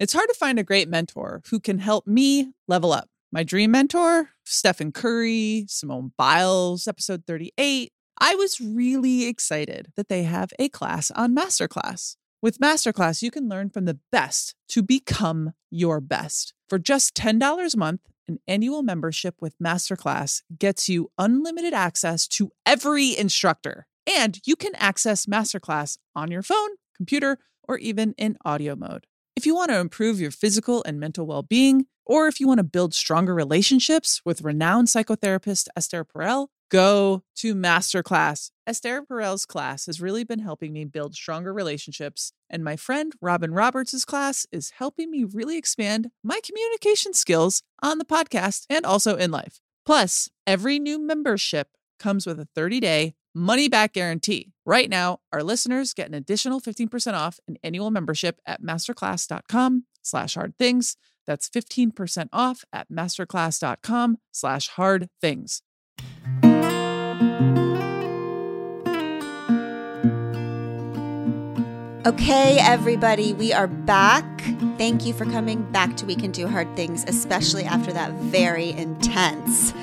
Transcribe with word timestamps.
It's 0.00 0.12
hard 0.12 0.28
to 0.28 0.34
find 0.34 0.60
a 0.60 0.64
great 0.64 0.88
mentor 0.88 1.42
who 1.50 1.58
can 1.58 1.80
help 1.80 2.06
me 2.06 2.52
level 2.68 2.92
up. 2.92 3.08
My 3.32 3.42
dream 3.42 3.72
mentor, 3.72 4.30
Stephen 4.44 4.92
Curry, 4.92 5.64
Simone 5.66 6.12
Biles, 6.16 6.86
episode 6.86 7.24
38. 7.26 7.90
I 8.20 8.36
was 8.36 8.60
really 8.60 9.26
excited 9.26 9.88
that 9.96 10.08
they 10.08 10.22
have 10.22 10.52
a 10.60 10.68
class 10.68 11.10
on 11.10 11.34
Masterclass. 11.34 12.14
With 12.40 12.60
Masterclass, 12.60 13.22
you 13.22 13.32
can 13.32 13.48
learn 13.48 13.70
from 13.70 13.86
the 13.86 13.98
best 14.12 14.54
to 14.68 14.84
become 14.84 15.54
your 15.68 16.00
best. 16.00 16.54
For 16.68 16.78
just 16.78 17.16
$10 17.16 17.74
a 17.74 17.76
month, 17.76 18.02
an 18.28 18.38
annual 18.46 18.84
membership 18.84 19.34
with 19.40 19.58
Masterclass 19.58 20.42
gets 20.56 20.88
you 20.88 21.10
unlimited 21.18 21.74
access 21.74 22.28
to 22.28 22.52
every 22.64 23.18
instructor. 23.18 23.88
And 24.06 24.38
you 24.46 24.54
can 24.54 24.76
access 24.76 25.26
Masterclass 25.26 25.98
on 26.14 26.30
your 26.30 26.42
phone, 26.42 26.70
computer, 26.96 27.38
or 27.64 27.78
even 27.78 28.14
in 28.16 28.38
audio 28.44 28.76
mode. 28.76 29.07
If 29.38 29.46
you 29.46 29.54
want 29.54 29.70
to 29.70 29.78
improve 29.78 30.20
your 30.20 30.32
physical 30.32 30.82
and 30.82 30.98
mental 30.98 31.24
well 31.24 31.44
being, 31.44 31.86
or 32.04 32.26
if 32.26 32.40
you 32.40 32.48
want 32.48 32.58
to 32.58 32.64
build 32.64 32.92
stronger 32.92 33.32
relationships 33.32 34.20
with 34.24 34.42
renowned 34.42 34.88
psychotherapist 34.88 35.68
Esther 35.76 36.04
Perel, 36.04 36.48
go 36.72 37.22
to 37.36 37.54
Masterclass. 37.54 38.50
Esther 38.66 39.00
Perel's 39.00 39.46
class 39.46 39.86
has 39.86 40.00
really 40.00 40.24
been 40.24 40.40
helping 40.40 40.72
me 40.72 40.84
build 40.84 41.14
stronger 41.14 41.52
relationships, 41.54 42.32
and 42.50 42.64
my 42.64 42.74
friend 42.74 43.12
Robin 43.22 43.54
Roberts' 43.54 44.04
class 44.04 44.44
is 44.50 44.70
helping 44.70 45.08
me 45.08 45.22
really 45.22 45.56
expand 45.56 46.10
my 46.24 46.40
communication 46.42 47.14
skills 47.14 47.62
on 47.80 47.98
the 47.98 48.04
podcast 48.04 48.66
and 48.68 48.84
also 48.84 49.14
in 49.14 49.30
life. 49.30 49.60
Plus, 49.86 50.28
every 50.48 50.80
new 50.80 50.98
membership 50.98 51.68
comes 52.00 52.26
with 52.26 52.40
a 52.40 52.48
30 52.56 52.80
day 52.80 53.14
money 53.34 53.68
back 53.68 53.92
guarantee. 53.92 54.52
Right 54.64 54.90
now, 54.90 55.20
our 55.32 55.42
listeners 55.42 55.94
get 55.94 56.08
an 56.08 56.14
additional 56.14 56.60
15% 56.60 57.14
off 57.14 57.40
an 57.48 57.56
annual 57.62 57.90
membership 57.90 58.40
at 58.46 58.62
masterclass.com 58.62 59.84
slash 60.02 60.34
hard 60.34 60.56
things. 60.58 60.96
That's 61.26 61.48
15% 61.48 62.28
off 62.32 62.64
at 62.72 62.90
masterclass.com 62.90 64.18
slash 64.32 64.68
hard 64.68 65.08
things. 65.20 65.62
Okay, 72.06 72.56
everybody, 72.60 73.34
we 73.34 73.52
are 73.52 73.66
back. 73.66 74.24
Thank 74.78 75.04
you 75.04 75.12
for 75.12 75.26
coming 75.26 75.70
back 75.72 75.96
to 75.98 76.06
We 76.06 76.14
Can 76.14 76.30
Do 76.30 76.46
Hard 76.46 76.74
Things, 76.74 77.04
especially 77.06 77.64
after 77.64 77.92
that 77.92 78.12
very 78.14 78.70
intense 78.70 79.74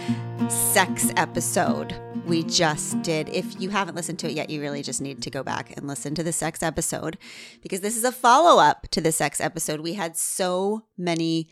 sex 0.49 1.11
episode 1.17 1.93
we 2.25 2.43
just 2.43 3.01
did. 3.03 3.29
If 3.29 3.59
you 3.61 3.69
haven't 3.69 3.95
listened 3.95 4.19
to 4.19 4.29
it 4.29 4.33
yet, 4.33 4.49
you 4.49 4.61
really 4.61 4.81
just 4.81 5.01
need 5.01 5.21
to 5.21 5.29
go 5.29 5.43
back 5.43 5.75
and 5.77 5.87
listen 5.87 6.15
to 6.15 6.23
the 6.23 6.33
sex 6.33 6.63
episode 6.63 7.17
because 7.61 7.81
this 7.81 7.95
is 7.95 8.03
a 8.03 8.11
follow 8.11 8.61
up 8.61 8.87
to 8.89 9.01
the 9.01 9.11
sex 9.11 9.39
episode. 9.39 9.79
We 9.79 9.93
had 9.93 10.17
so 10.17 10.85
many 10.97 11.49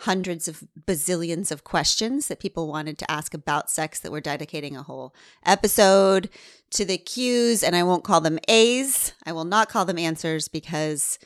hundreds 0.00 0.48
of 0.48 0.64
bazillions 0.86 1.52
of 1.52 1.62
questions 1.62 2.28
that 2.28 2.40
people 2.40 2.66
wanted 2.68 2.98
to 2.98 3.10
ask 3.10 3.34
about 3.34 3.70
sex 3.70 4.00
that 4.00 4.10
we're 4.10 4.20
dedicating 4.20 4.76
a 4.76 4.82
whole 4.82 5.14
episode 5.44 6.30
to 6.70 6.84
the 6.84 6.98
Q's, 6.98 7.62
and 7.62 7.76
I 7.76 7.82
won't 7.82 8.04
call 8.04 8.20
them 8.20 8.38
A's. 8.48 9.12
I 9.24 9.32
will 9.32 9.44
not 9.44 9.68
call 9.68 9.84
them 9.84 9.98
answers 9.98 10.48
because 10.48 11.18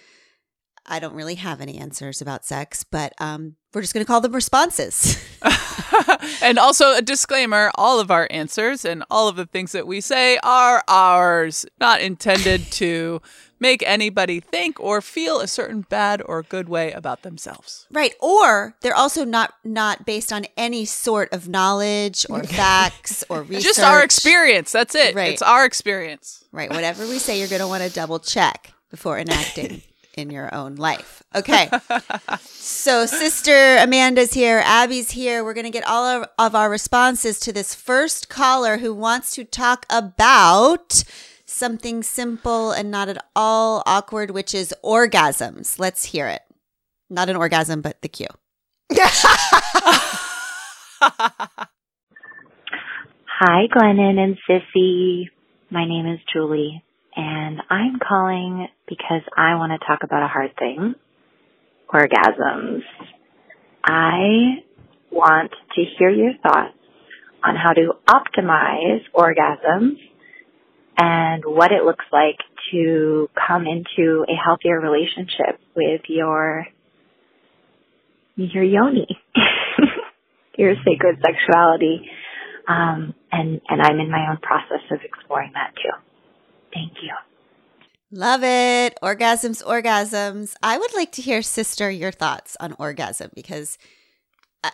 I 0.85 0.99
don't 0.99 1.15
really 1.15 1.37
have 1.37 1.61
any 1.61 1.79
answers 1.79 2.21
about 2.21 2.45
sex, 2.45 2.85
but 2.85 3.13
um, 3.19 3.57
we're 3.73 3.83
just 3.83 3.95
going 3.95 4.05
to 4.05 4.09
call 4.09 4.21
them 4.21 4.35
responses. 4.35 5.23
and 6.43 6.59
also 6.59 6.95
a 6.95 7.03
disclaimer 7.03 7.71
all 7.75 8.01
of 8.01 8.11
our 8.11 8.27
answers 8.31 8.85
and 8.85 9.05
all 9.11 9.29
of 9.29 9.37
the 9.37 9.47
things 9.47 9.73
that 9.73 9.87
we 9.87 10.01
say 10.01 10.39
are 10.43 10.83
ours, 10.89 11.67
not 11.81 12.01
intended 12.01 12.71
to 12.73 13.21
make 13.61 13.83
anybody 13.87 14.41
think 14.41 14.79
or 14.79 15.01
feel 15.01 15.41
a 15.41 15.47
certain 15.47 15.83
bad 15.83 16.23
or 16.25 16.43
good 16.43 16.69
way 16.69 16.93
about 16.93 17.23
themselves. 17.23 17.87
Right. 17.91 18.15
Or 18.21 18.77
they're 18.81 18.95
also 18.95 19.25
not 19.25 19.55
not 19.65 20.07
based 20.07 20.33
on 20.33 20.47
any 20.57 20.85
sort 20.85 21.33
of 21.33 21.49
knowledge 21.49 22.25
or 22.31 22.43
facts 22.45 23.25
or 23.29 23.43
research. 23.43 23.65
Just 23.65 23.81
our 23.81 24.03
experience. 24.03 24.73
That's 24.73 24.95
it. 24.95 25.15
Right. 25.15 25.33
It's 25.33 25.43
our 25.43 25.65
experience. 25.65 26.45
Right. 26.53 26.71
Whatever 26.71 27.07
we 27.07 27.19
say, 27.19 27.39
you're 27.39 27.49
going 27.49 27.61
to 27.61 27.69
want 27.69 27.83
to 27.83 27.91
double 27.91 28.19
check 28.19 28.73
before 28.91 29.19
enacting 29.19 29.83
in 30.19 30.31
your 30.31 30.55
own 30.55 30.75
life. 30.75 31.23
Okay. 31.35 31.71
so, 32.41 33.07
Sister 33.07 33.77
Amanda's 33.79 34.33
here, 34.35 34.61
Abby's 34.65 35.13
here. 35.13 35.45
We're 35.45 35.55
going 35.55 35.65
to 35.65 35.71
get 35.71 35.87
all 35.87 36.05
of, 36.05 36.29
of 36.39 36.55
our 36.55 36.69
responses 36.69 37.39
to 37.41 37.53
this 37.53 37.75
first 37.75 38.29
caller 38.29 38.79
who 38.79 38.93
wants 38.93 39.35
to 39.37 39.45
talk 39.45 39.87
about 39.89 41.05
something 41.47 42.03
simple 42.03 42.73
and 42.73 42.91
not 42.91 43.09
at 43.09 43.25
all 43.35 43.83
awkward, 43.87 44.33
which 44.33 44.55
is 44.55 44.75
orgasms. 44.85 45.79
Let's 45.79 46.07
hear 46.07 46.29
it. 46.29 46.43
Not 47.09 47.31
an 47.31 47.37
orgasm, 47.37 47.81
but 47.81 48.03
the 48.03 48.09
cue. 48.09 48.27
Hi, 53.41 53.69
Glennon 53.73 54.19
and 54.19 54.37
Sissy. 54.49 55.29
My 55.71 55.87
name 55.87 56.07
is 56.07 56.19
Julie 56.33 56.83
and 57.19 57.61
I'm 57.69 57.99
calling 57.99 58.69
because 58.89 59.23
I 59.37 59.57
want 59.57 59.73
to 59.73 59.85
talk 59.85 60.05
about 60.05 60.23
a 60.23 60.29
hard 60.29 60.53
thing 60.57 60.95
orgasms. 61.93 62.83
I 63.83 64.63
want 65.11 65.51
to 65.75 65.85
hear 65.99 66.11
your 66.11 66.35
thoughts 66.41 66.77
on 67.43 67.57
how 67.57 67.73
to 67.73 67.95
optimize 68.09 69.01
orgasms 69.13 69.97
and 70.97 71.45
what 71.45 71.73
it 71.73 71.83
looks 71.85 72.05
like 72.13 72.39
to 72.71 73.29
come 73.49 73.67
into 73.67 74.25
a 74.29 74.35
healthier 74.35 74.81
relationship 74.81 75.59
with 75.75 76.03
your 76.09 76.67
your 78.37 78.63
yoni, 78.63 79.09
your 80.57 80.75
sacred 80.85 81.21
sexuality. 81.21 82.09
Um, 82.69 83.15
and, 83.33 83.61
and 83.69 83.83
I'm 83.83 83.99
in 83.99 84.11
my 84.11 84.29
own 84.31 84.37
process 84.37 84.83
of 84.93 85.01
exploring 85.03 85.53
that 85.55 85.73
too. 85.75 86.08
Thank 86.79 87.03
you. 87.03 87.15
Love 88.11 88.43
it. 88.43 88.97
Orgasms, 89.03 89.63
orgasms. 89.65 90.55
I 90.63 90.79
would 90.79 90.95
like 90.95 91.13
to 91.13 91.23
hear, 91.23 91.43
sister, 91.43 91.91
your 91.91 92.13
thoughts 92.13 92.57
on 92.61 92.75
orgasm 92.79 93.31
because 93.35 93.79
uh, 94.65 94.71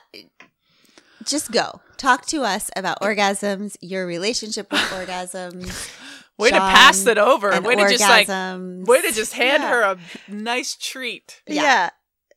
just 1.25 1.51
go. 1.51 1.81
Talk 1.97 2.27
to 2.27 2.43
us 2.43 2.71
about 2.77 3.01
orgasms, 3.01 3.77
your 3.81 4.07
relationship 4.07 4.71
with 4.71 4.81
orgasms. 4.83 5.91
Way 6.39 6.51
Sean 6.51 6.61
to 6.61 6.67
pass 6.67 7.07
it 7.07 7.17
over. 7.17 7.51
Way 7.61 7.77
orgasms. 7.77 7.89
to 7.89 7.97
just 7.97 8.29
like 8.29 8.89
way 8.89 9.03
to 9.03 9.13
just 9.13 9.33
hand 9.35 9.63
yeah. 9.63 9.71
her 9.71 9.83
a 9.83 9.99
nice 10.29 10.75
treat. 10.75 11.41
Yeah. 11.47 11.63
yeah. 11.63 11.91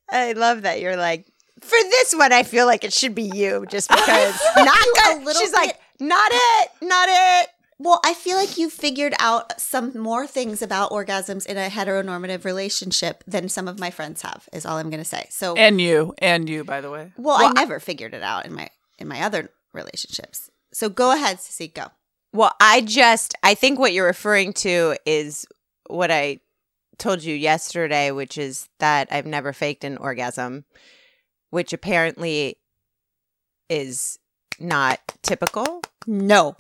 I 0.10 0.34
love 0.34 0.62
that 0.62 0.82
you're 0.82 0.96
like 0.96 1.26
for 1.62 1.78
this 1.90 2.14
one 2.14 2.32
I 2.32 2.44
feel 2.44 2.68
like 2.68 2.84
it 2.84 2.94
should 2.94 3.16
be 3.16 3.24
you 3.24 3.66
just 3.68 3.90
because 3.90 4.40
not 4.56 4.88
good. 4.94 5.36
She's 5.38 5.50
bit. 5.50 5.58
like 5.58 5.80
not 6.00 6.30
it, 6.32 6.70
not 6.84 7.10
it. 7.10 7.50
Well, 7.80 8.00
I 8.04 8.14
feel 8.16 8.38
like 8.38 8.58
you 8.58 8.70
figured 8.70 9.14
out 9.20 9.60
some 9.62 9.98
more 9.98 10.26
things 10.26 10.62
about 10.64 10.90
orgasms 10.90 11.46
in 11.46 11.58
a 11.58 11.70
heteronormative 11.70 12.44
relationship 12.44 13.24
than 13.28 13.50
some 13.50 13.68
of 13.68 13.80
my 13.80 13.92
friends 13.92 14.24
have. 14.24 14.50
Is 14.52 14.66
all 14.66 14.78
I'm 14.78 14.90
going 14.90 15.02
to 15.02 15.06
say. 15.06 15.28
So, 15.30 15.56
and 15.56 15.80
you, 15.80 16.16
and 16.18 16.50
you, 16.50 16.64
by 16.64 16.82
the 16.82 16.90
way. 16.90 17.12
Well, 17.18 17.38
well 17.38 17.50
I 17.50 17.52
never 17.54 17.76
I- 17.76 17.80
figured 17.80 18.14
it 18.14 18.24
out 18.24 18.46
in 18.46 18.54
my 18.54 18.70
in 18.98 19.08
my 19.08 19.22
other 19.22 19.52
relationships. 19.74 20.50
So 20.74 20.90
go 20.90 21.12
ahead, 21.12 21.38
Sissy, 21.38 21.72
go. 21.72 21.88
Well, 22.34 22.54
I 22.60 22.82
just 22.82 23.36
I 23.44 23.54
think 23.54 23.80
what 23.80 23.94
you're 23.94 24.08
referring 24.08 24.54
to 24.54 24.96
is 25.06 25.46
what 25.88 26.12
I 26.12 26.40
told 26.98 27.24
you 27.24 27.36
yesterday, 27.36 28.12
which 28.12 28.38
is 28.38 28.70
that 28.80 29.08
I've 29.12 29.26
never 29.26 29.54
faked 29.54 29.84
an 29.84 29.98
orgasm, 29.98 30.66
which 31.52 31.74
apparently 31.74 32.58
is 33.70 34.18
not 34.60 35.00
typical. 35.22 35.82
No, 36.06 36.56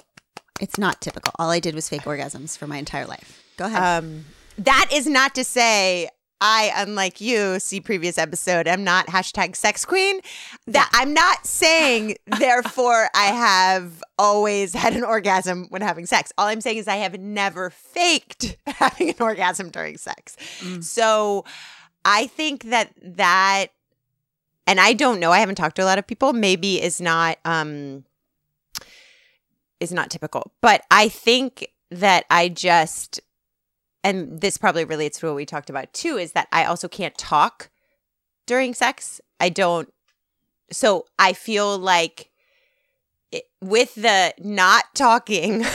it's 0.61 0.77
not 0.77 1.01
typical. 1.01 1.33
All 1.39 1.49
I 1.49 1.59
did 1.59 1.75
was 1.75 1.89
fake 1.89 2.03
orgasms 2.03 2.57
for 2.57 2.67
my 2.67 2.77
entire 2.77 3.05
life. 3.05 3.43
Go 3.57 3.65
ahead. 3.65 4.03
Um, 4.03 4.25
that 4.57 4.89
is 4.91 5.07
not 5.07 5.35
to 5.35 5.43
say 5.43 6.09
I, 6.39 6.71
unlike 6.75 7.19
you, 7.19 7.59
see 7.59 7.81
previous 7.81 8.17
episode, 8.17 8.67
am 8.67 8.83
not 8.83 9.07
hashtag 9.07 9.55
sex 9.55 9.85
queen. 9.85 10.19
That 10.67 10.89
I'm 10.93 11.13
not 11.13 11.45
saying, 11.45 12.17
therefore, 12.39 13.09
I 13.15 13.25
have 13.25 14.03
always 14.19 14.73
had 14.73 14.95
an 14.95 15.03
orgasm 15.03 15.65
when 15.69 15.81
having 15.81 16.05
sex. 16.05 16.31
All 16.37 16.47
I'm 16.47 16.61
saying 16.61 16.77
is 16.77 16.87
I 16.87 16.97
have 16.97 17.19
never 17.19 17.69
faked 17.69 18.57
having 18.67 19.09
an 19.09 19.15
orgasm 19.19 19.69
during 19.69 19.97
sex. 19.97 20.35
Mm. 20.59 20.83
So 20.83 21.45
I 22.05 22.27
think 22.27 22.65
that 22.65 22.91
that, 23.01 23.67
and 24.67 24.79
I 24.79 24.93
don't 24.93 25.19
know, 25.19 25.31
I 25.31 25.39
haven't 25.39 25.55
talked 25.55 25.77
to 25.77 25.83
a 25.83 25.85
lot 25.85 25.97
of 25.97 26.05
people, 26.05 26.33
maybe 26.33 26.81
is 26.81 27.01
not 27.01 27.39
um 27.45 28.03
is 29.79 29.91
not 29.91 30.09
typical. 30.09 30.51
But 30.61 30.83
I 30.91 31.09
think 31.09 31.67
that 31.91 32.25
I 32.29 32.49
just, 32.49 33.19
and 34.03 34.41
this 34.41 34.57
probably 34.57 34.85
relates 34.85 35.19
to 35.19 35.27
what 35.27 35.35
we 35.35 35.45
talked 35.45 35.69
about 35.69 35.93
too, 35.93 36.17
is 36.17 36.33
that 36.33 36.47
I 36.51 36.65
also 36.65 36.87
can't 36.87 37.17
talk 37.17 37.69
during 38.45 38.73
sex. 38.73 39.21
I 39.39 39.49
don't, 39.49 39.91
so 40.71 41.05
I 41.17 41.33
feel 41.33 41.77
like 41.77 42.29
it, 43.31 43.43
with 43.61 43.95
the 43.95 44.33
not 44.39 44.85
talking 44.95 45.65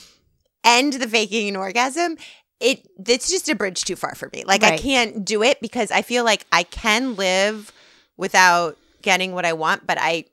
and 0.64 0.92
the 0.92 1.08
faking 1.08 1.48
an 1.48 1.56
orgasm, 1.56 2.16
it 2.60 2.86
it's 3.06 3.30
just 3.30 3.48
a 3.48 3.54
bridge 3.54 3.84
too 3.84 3.96
far 3.96 4.14
for 4.14 4.28
me. 4.34 4.44
Like 4.46 4.62
I 4.62 4.76
can't 4.76 5.24
do 5.24 5.42
it 5.42 5.60
because 5.62 5.90
I 5.90 6.02
feel 6.02 6.24
like 6.24 6.44
I 6.52 6.62
can 6.62 7.16
live 7.16 7.72
without 8.18 8.76
getting 9.00 9.32
what 9.32 9.46
I 9.46 9.54
want, 9.54 9.86
but 9.86 9.96
I 9.98 10.26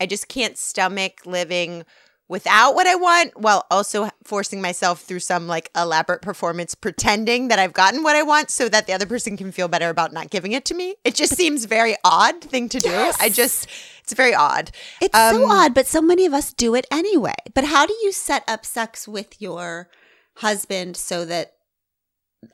I 0.00 0.06
just 0.06 0.28
can't 0.28 0.56
stomach 0.56 1.20
living 1.26 1.84
without 2.28 2.74
what 2.74 2.86
I 2.86 2.94
want 2.94 3.38
while 3.38 3.66
also 3.70 4.08
forcing 4.24 4.62
myself 4.62 5.02
through 5.02 5.20
some 5.20 5.46
like 5.46 5.70
elaborate 5.76 6.22
performance 6.22 6.74
pretending 6.74 7.48
that 7.48 7.58
I've 7.58 7.72
gotten 7.74 8.02
what 8.02 8.16
I 8.16 8.22
want 8.22 8.50
so 8.50 8.68
that 8.68 8.86
the 8.86 8.92
other 8.92 9.06
person 9.06 9.36
can 9.36 9.52
feel 9.52 9.68
better 9.68 9.90
about 9.90 10.12
not 10.12 10.30
giving 10.30 10.52
it 10.52 10.64
to 10.66 10.74
me. 10.74 10.96
It 11.04 11.14
just 11.14 11.36
seems 11.36 11.66
very 11.66 11.96
odd 12.04 12.40
thing 12.40 12.68
to 12.70 12.80
do. 12.80 13.12
I 13.20 13.28
just 13.28 13.68
it's 14.02 14.14
very 14.14 14.34
odd. 14.34 14.70
It's 15.00 15.16
so 15.16 15.44
Um, 15.44 15.50
odd, 15.50 15.74
but 15.74 15.86
so 15.86 16.00
many 16.00 16.24
of 16.26 16.32
us 16.32 16.52
do 16.52 16.74
it 16.74 16.86
anyway. 16.90 17.34
But 17.54 17.64
how 17.64 17.86
do 17.86 17.94
you 18.02 18.12
set 18.12 18.42
up 18.48 18.64
sex 18.64 19.06
with 19.06 19.40
your 19.40 19.88
husband 20.36 20.96
so 20.96 21.24
that 21.26 21.52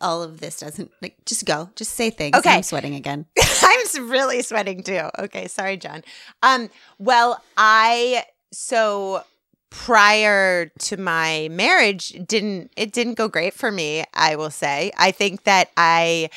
all 0.00 0.22
of 0.22 0.40
this 0.40 0.60
doesn't 0.60 0.90
like 1.02 1.16
just 1.26 1.44
go, 1.44 1.70
just 1.74 1.92
say 1.94 2.10
things. 2.10 2.36
Okay. 2.36 2.54
I'm 2.56 2.62
sweating 2.62 2.94
again. 2.94 3.26
I'm 3.62 4.08
really 4.10 4.42
sweating 4.42 4.82
too. 4.82 5.08
Okay, 5.18 5.48
sorry, 5.48 5.76
John. 5.76 6.02
Um, 6.42 6.70
well, 6.98 7.42
I 7.56 8.24
so 8.52 9.24
prior 9.70 10.66
to 10.66 10.96
my 10.96 11.48
marriage 11.50 12.10
didn't 12.26 12.72
it 12.76 12.92
didn't 12.92 13.14
go 13.14 13.28
great 13.28 13.54
for 13.54 13.70
me, 13.70 14.04
I 14.14 14.36
will 14.36 14.50
say. 14.50 14.92
I 14.98 15.12
think 15.12 15.44
that 15.44 15.70
I 15.76 16.28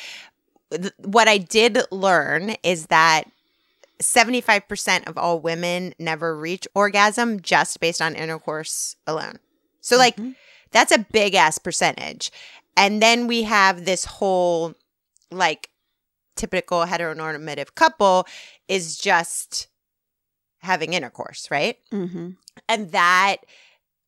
th- 0.70 0.92
what 0.98 1.28
I 1.28 1.38
did 1.38 1.78
learn 1.90 2.54
is 2.62 2.86
that 2.86 3.24
75% 4.00 5.08
of 5.08 5.16
all 5.16 5.40
women 5.40 5.94
never 5.98 6.36
reach 6.36 6.66
orgasm 6.74 7.40
just 7.40 7.80
based 7.80 8.02
on 8.02 8.14
intercourse 8.14 8.96
alone. 9.06 9.38
So 9.80 9.96
like 9.96 10.16
mm-hmm. 10.16 10.32
that's 10.70 10.92
a 10.92 10.98
big 10.98 11.34
ass 11.34 11.58
percentage. 11.58 12.30
And 12.76 13.02
then 13.02 13.26
we 13.26 13.44
have 13.44 13.84
this 13.84 14.04
whole 14.04 14.74
like 15.30 15.70
typical 16.36 16.84
heteronormative 16.84 17.74
couple 17.74 18.26
is 18.68 18.98
just 18.98 19.68
having 20.64 20.92
intercourse, 20.94 21.48
right? 21.50 21.76
Mm-hmm. 21.92 22.30
And 22.68 22.92
that 22.92 23.36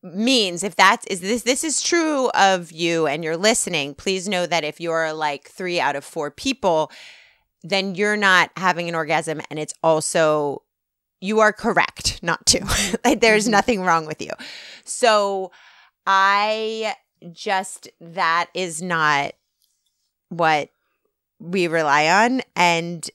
means 0.02 0.62
if 0.62 0.76
that's 0.76 1.04
is 1.06 1.20
this 1.20 1.42
this 1.42 1.64
is 1.64 1.80
true 1.82 2.28
of 2.30 2.70
you 2.72 3.06
and 3.06 3.24
you're 3.24 3.36
listening, 3.36 3.94
please 3.94 4.28
know 4.28 4.46
that 4.46 4.64
if 4.64 4.80
you're 4.80 5.12
like 5.12 5.48
3 5.48 5.80
out 5.80 5.96
of 5.96 6.04
4 6.04 6.30
people, 6.30 6.90
then 7.62 7.94
you're 7.94 8.16
not 8.16 8.50
having 8.56 8.88
an 8.88 8.94
orgasm 8.94 9.40
and 9.50 9.58
it's 9.58 9.74
also 9.82 10.62
you 11.20 11.40
are 11.40 11.52
correct 11.52 12.22
not 12.22 12.44
to. 12.46 12.60
like 13.04 13.20
there's 13.20 13.46
Mhm. 13.48 13.50
nothing 13.52 13.80
wrong 13.82 14.06
with 14.06 14.20
you. 14.22 14.30
So 14.84 15.50
I 16.06 16.94
just 17.32 17.88
that 18.00 18.48
is 18.54 18.82
not 18.82 19.32
what 20.28 20.68
we 21.40 21.66
rely 21.66 22.06
on 22.26 22.42
and 22.54 23.10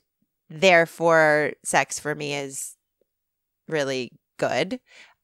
therefore 0.50 1.54
sex 1.64 2.00
for 2.00 2.14
me 2.16 2.34
is 2.36 2.76
really 3.72 4.12
good. 4.38 4.80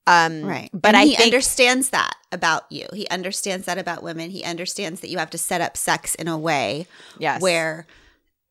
Um 0.05 0.43
Right. 0.43 0.69
but 0.73 0.89
And 0.89 0.97
I 0.97 1.05
he 1.05 1.15
think 1.15 1.25
understands 1.27 1.89
that 1.89 2.15
about 2.31 2.63
you. 2.71 2.87
He 2.93 3.07
understands 3.09 3.65
that 3.65 3.77
about 3.77 4.03
women. 4.03 4.29
He 4.29 4.43
understands 4.43 5.01
that 5.01 5.09
you 5.09 5.17
have 5.17 5.29
to 5.31 5.37
set 5.37 5.61
up 5.61 5.75
sex 5.77 6.15
in 6.15 6.27
a 6.27 6.37
way 6.37 6.87
yes. 7.19 7.41
where 7.41 7.87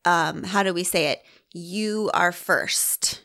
um 0.04 0.42
how 0.44 0.62
do 0.62 0.72
we 0.74 0.84
say 0.84 1.08
it? 1.08 1.22
You 1.52 2.10
are 2.12 2.32
first. 2.32 3.22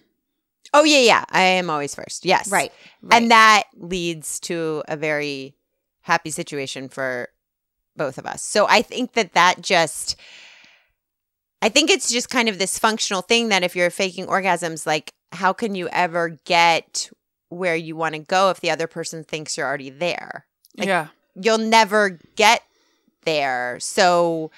Oh 0.74 0.84
yeah, 0.84 1.00
yeah. 1.00 1.26
I 1.30 1.42
am 1.42 1.70
always 1.70 1.94
first. 1.94 2.26
Yes. 2.26 2.50
Right. 2.50 2.72
And 3.12 3.30
that 3.32 3.64
leads 3.76 4.40
to 4.42 4.84
a 4.88 4.96
very 4.96 5.56
happy 6.02 6.32
situation 6.32 6.88
for 6.88 7.28
both 7.98 8.18
of 8.18 8.26
us. 8.26 8.42
So 8.42 8.68
I 8.70 8.82
think 8.82 9.14
that 9.14 9.34
that 9.34 9.62
just 9.62 10.16
I 11.62 11.70
think 11.70 11.90
it's 11.92 12.10
just 12.12 12.30
kind 12.30 12.50
of 12.50 12.58
this 12.58 12.80
functional 12.80 13.22
thing 13.22 13.50
that 13.50 13.64
if 13.64 13.76
you're 13.76 13.90
faking 13.90 14.28
orgasms 14.28 14.86
like 14.86 15.14
how 15.32 15.54
can 15.54 15.76
you 15.76 15.88
ever 15.90 16.38
get 16.46 17.10
where 17.50 17.76
you 17.76 17.96
want 17.96 18.16
to 18.16 18.20
go 18.20 18.50
if 18.50 18.60
the 18.60 18.70
other 18.70 18.88
person 18.88 19.24
thinks 19.24 19.58
you're 19.58 19.68
already 19.68 19.90
there? 19.90 20.46
Like, 20.78 20.88
yeah. 20.88 21.08
You'll 21.36 21.58
never 21.58 22.20
get 22.36 22.64
there. 23.24 23.78
So 23.80 24.52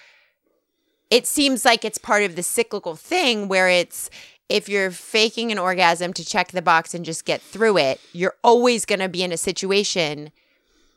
it 1.09 1.27
seems 1.27 1.65
like 1.65 1.85
it's 1.85 1.97
part 1.97 2.23
of 2.23 2.35
the 2.35 2.43
cyclical 2.43 2.95
thing 2.95 3.47
where 3.47 3.69
it's 3.69 4.09
if 4.49 4.67
you're 4.67 4.91
faking 4.91 5.51
an 5.51 5.59
orgasm 5.59 6.13
to 6.13 6.25
check 6.25 6.51
the 6.51 6.61
box 6.61 6.93
and 6.93 7.05
just 7.05 7.25
get 7.25 7.41
through 7.41 7.77
it, 7.77 7.99
you're 8.11 8.35
always 8.43 8.85
going 8.85 8.99
to 8.99 9.09
be 9.09 9.23
in 9.23 9.31
a 9.31 9.37
situation 9.37 10.31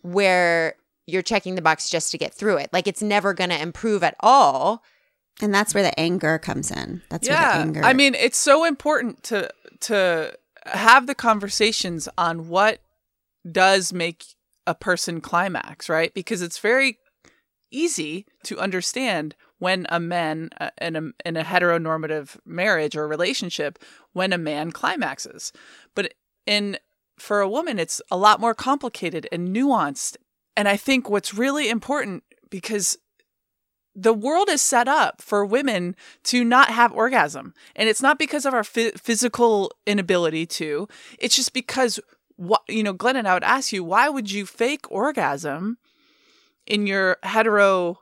where 0.03 0.75
you're 1.07 1.23
checking 1.23 1.55
the 1.55 1.63
box 1.63 1.89
just 1.89 2.11
to 2.11 2.19
get 2.19 2.35
through 2.35 2.57
it. 2.57 2.71
Like 2.73 2.87
it's 2.87 3.03
never 3.03 3.35
going 3.35 3.51
to 3.51 3.61
improve 3.61 4.03
at 4.03 4.17
all. 4.21 4.83
And 5.43 5.55
that's 5.55 5.75
where 5.75 5.83
the 5.83 5.99
anger 5.99 6.39
comes 6.39 6.71
in. 6.71 7.03
That's 7.11 7.29
where 7.29 7.37
the 7.37 7.43
yeah. 7.43 7.61
anger 7.61 7.83
I 7.85 7.93
mean, 7.93 8.15
it's 8.15 8.39
so 8.39 8.65
important 8.65 9.23
to 9.25 9.51
to 9.81 10.37
have 10.65 11.07
the 11.07 11.15
conversations 11.15 12.09
on 12.17 12.49
what 12.49 12.81
does 13.51 13.93
make 13.93 14.25
a 14.67 14.75
person 14.75 15.21
climax, 15.21 15.89
right? 15.89 16.13
Because 16.13 16.43
it's 16.43 16.59
very 16.59 16.99
easy 17.71 18.27
to 18.45 18.59
understand 18.59 19.35
when 19.59 19.87
a 19.89 20.01
man 20.01 20.51
uh, 20.61 20.71
in 20.81 20.97
a 20.97 21.03
in 21.25 21.37
a 21.37 21.45
heteronormative 21.45 22.39
marriage 22.45 22.97
or 22.97 23.09
relationship 23.09 23.79
when 24.13 24.33
a 24.33 24.39
man 24.39 24.73
climaxes. 24.73 25.53
But 25.95 26.15
in 26.47 26.79
for 27.19 27.41
a 27.41 27.49
woman 27.49 27.79
it's 27.79 28.01
a 28.11 28.17
lot 28.17 28.41
more 28.41 28.55
complicated 28.55 29.29
and 29.33 29.55
nuanced. 29.55 30.17
And 30.57 30.69
I 30.69 30.77
think 30.77 31.09
what's 31.09 31.35
really 31.35 31.69
important 31.69 32.25
because 32.51 32.99
the 33.97 34.13
world 34.13 34.51
is 34.51 34.61
set 34.61 34.87
up 34.87 35.23
for 35.23 35.45
women 35.45 35.97
to 36.25 36.45
not 36.45 36.69
have 36.69 36.93
orgasm. 36.93 37.55
And 37.75 37.89
it's 37.89 38.03
not 38.03 38.19
because 38.19 38.45
of 38.45 38.53
our 38.53 38.63
phy- 38.63 38.93
physical 38.93 39.73
inability 39.87 40.45
to. 40.47 40.87
It's 41.19 41.35
just 41.35 41.55
because 41.55 41.99
what 42.37 42.63
you 42.69 42.83
know 42.83 42.93
Glennon 42.93 43.25
i 43.25 43.33
would 43.33 43.43
ask 43.43 43.73
you 43.73 43.83
why 43.83 44.11
would 44.11 44.31
you 44.31 44.45
fake 44.45 44.91
orgasm 44.91 45.79
in 46.67 46.87
your 46.87 47.17
hetero 47.23 47.99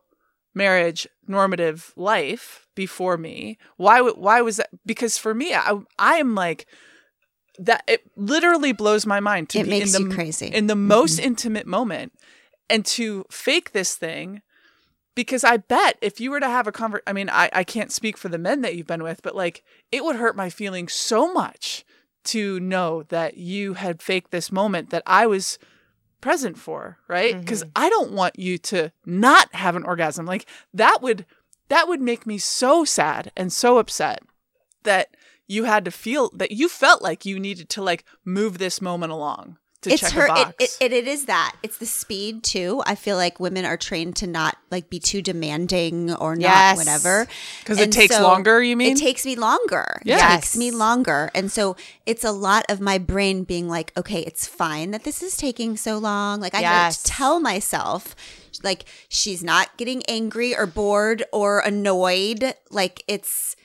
marriage 0.54 1.06
normative 1.28 1.92
life 1.94 2.66
before 2.74 3.16
me? 3.16 3.58
Why 3.76 4.00
would 4.00 4.16
why 4.16 4.40
was 4.40 4.56
that? 4.56 4.70
Because 4.84 5.16
for 5.16 5.34
me 5.34 5.54
i 5.54 5.78
i 6.00 6.16
am 6.16 6.34
like 6.34 6.66
that 7.60 7.84
it 7.86 8.02
literally 8.16 8.72
blows 8.72 9.06
my 9.06 9.20
mind 9.20 9.50
to 9.50 9.60
It 9.60 9.64
be 9.64 9.70
makes 9.70 9.94
in 9.94 10.10
you 10.10 10.16
crazy. 10.16 10.48
in 10.48 10.66
the 10.66 10.74
most 10.74 11.18
mm-hmm. 11.18 11.28
intimate 11.28 11.66
moment 11.68 12.12
and 12.68 12.84
to 12.86 13.24
fake 13.30 13.70
this 13.70 13.94
thing 13.94 14.42
because 15.14 15.44
I 15.44 15.58
bet 15.58 15.96
if 16.00 16.20
you 16.20 16.30
were 16.30 16.40
to 16.40 16.48
have 16.48 16.66
a 16.66 16.72
convert, 16.72 17.02
I 17.06 17.12
mean, 17.12 17.30
I, 17.30 17.50
I 17.52 17.64
can't 17.64 17.92
speak 17.92 18.16
for 18.16 18.28
the 18.28 18.38
men 18.38 18.62
that 18.62 18.74
you've 18.74 18.86
been 18.86 19.02
with, 19.02 19.22
but 19.22 19.36
like 19.36 19.62
it 19.92 20.04
would 20.04 20.16
hurt 20.16 20.36
my 20.36 20.50
feelings 20.50 20.92
so 20.92 21.32
much 21.32 21.84
to 22.24 22.58
know 22.60 23.04
that 23.04 23.36
you 23.36 23.74
had 23.74 24.02
faked 24.02 24.30
this 24.30 24.50
moment 24.50 24.90
that 24.90 25.02
I 25.06 25.26
was 25.26 25.58
present 26.20 26.58
for, 26.58 26.98
right? 27.06 27.32
Mm-hmm. 27.32 27.40
Because 27.40 27.64
I 27.76 27.88
don't 27.90 28.12
want 28.12 28.38
you 28.38 28.58
to 28.58 28.92
not 29.04 29.54
have 29.54 29.76
an 29.76 29.84
orgasm. 29.84 30.26
Like 30.26 30.46
that 30.72 30.98
would 31.02 31.26
that 31.68 31.88
would 31.88 32.00
make 32.00 32.26
me 32.26 32.38
so 32.38 32.84
sad 32.84 33.30
and 33.36 33.52
so 33.52 33.78
upset 33.78 34.22
that 34.82 35.16
you 35.46 35.64
had 35.64 35.84
to 35.84 35.90
feel 35.90 36.30
that 36.34 36.50
you 36.50 36.68
felt 36.68 37.02
like 37.02 37.24
you 37.24 37.38
needed 37.38 37.68
to 37.70 37.82
like 37.82 38.04
move 38.24 38.58
this 38.58 38.80
moment 38.80 39.12
along 39.12 39.58
to 39.84 39.90
it's 39.92 40.00
check 40.02 40.12
her 40.12 40.24
a 40.26 40.28
box. 40.28 40.54
it, 40.58 40.76
it, 40.80 40.92
it 40.92 41.06
is 41.08 41.26
that 41.26 41.54
it's 41.62 41.78
the 41.78 41.86
speed 41.86 42.42
too 42.42 42.82
i 42.86 42.94
feel 42.94 43.16
like 43.16 43.38
women 43.40 43.64
are 43.64 43.76
trained 43.76 44.16
to 44.16 44.26
not 44.26 44.56
like 44.70 44.90
be 44.90 44.98
too 44.98 45.22
demanding 45.22 46.12
or 46.14 46.34
not 46.36 46.40
Yes. 46.42 46.76
whatever 46.76 47.26
Because 47.60 47.78
it 47.78 47.92
takes 47.92 48.16
so 48.16 48.22
longer, 48.22 48.62
you 48.62 48.76
mean? 48.76 48.96
it 48.96 48.98
takes 49.00 49.24
me 49.24 49.36
longer 49.36 50.00
it 50.04 50.18
takes 50.18 50.56
me 50.56 50.70
longer 50.70 51.30
and 51.34 51.50
so 51.50 51.76
it's 52.06 52.24
a 52.24 52.32
lot 52.32 52.64
of 52.68 52.80
my 52.80 52.98
brain 52.98 53.44
being 53.44 53.68
like 53.68 53.92
okay 53.96 54.20
it's 54.20 54.46
fine 54.46 54.90
that 54.90 55.04
this 55.04 55.22
is 55.22 55.36
taking 55.36 55.76
so 55.76 55.98
long 55.98 56.40
like 56.40 56.54
i 56.54 56.58
have 56.62 56.64
Yes. 56.92 57.02
to 57.02 57.10
tell 57.10 57.40
myself 57.40 58.14
like 58.62 58.84
she's 59.08 59.42
not 59.44 59.76
getting 59.76 60.02
angry 60.08 60.56
or 60.56 60.66
bored 60.66 61.24
or 61.32 61.60
annoyed 61.60 62.54
like 62.70 63.02
it's 63.08 63.56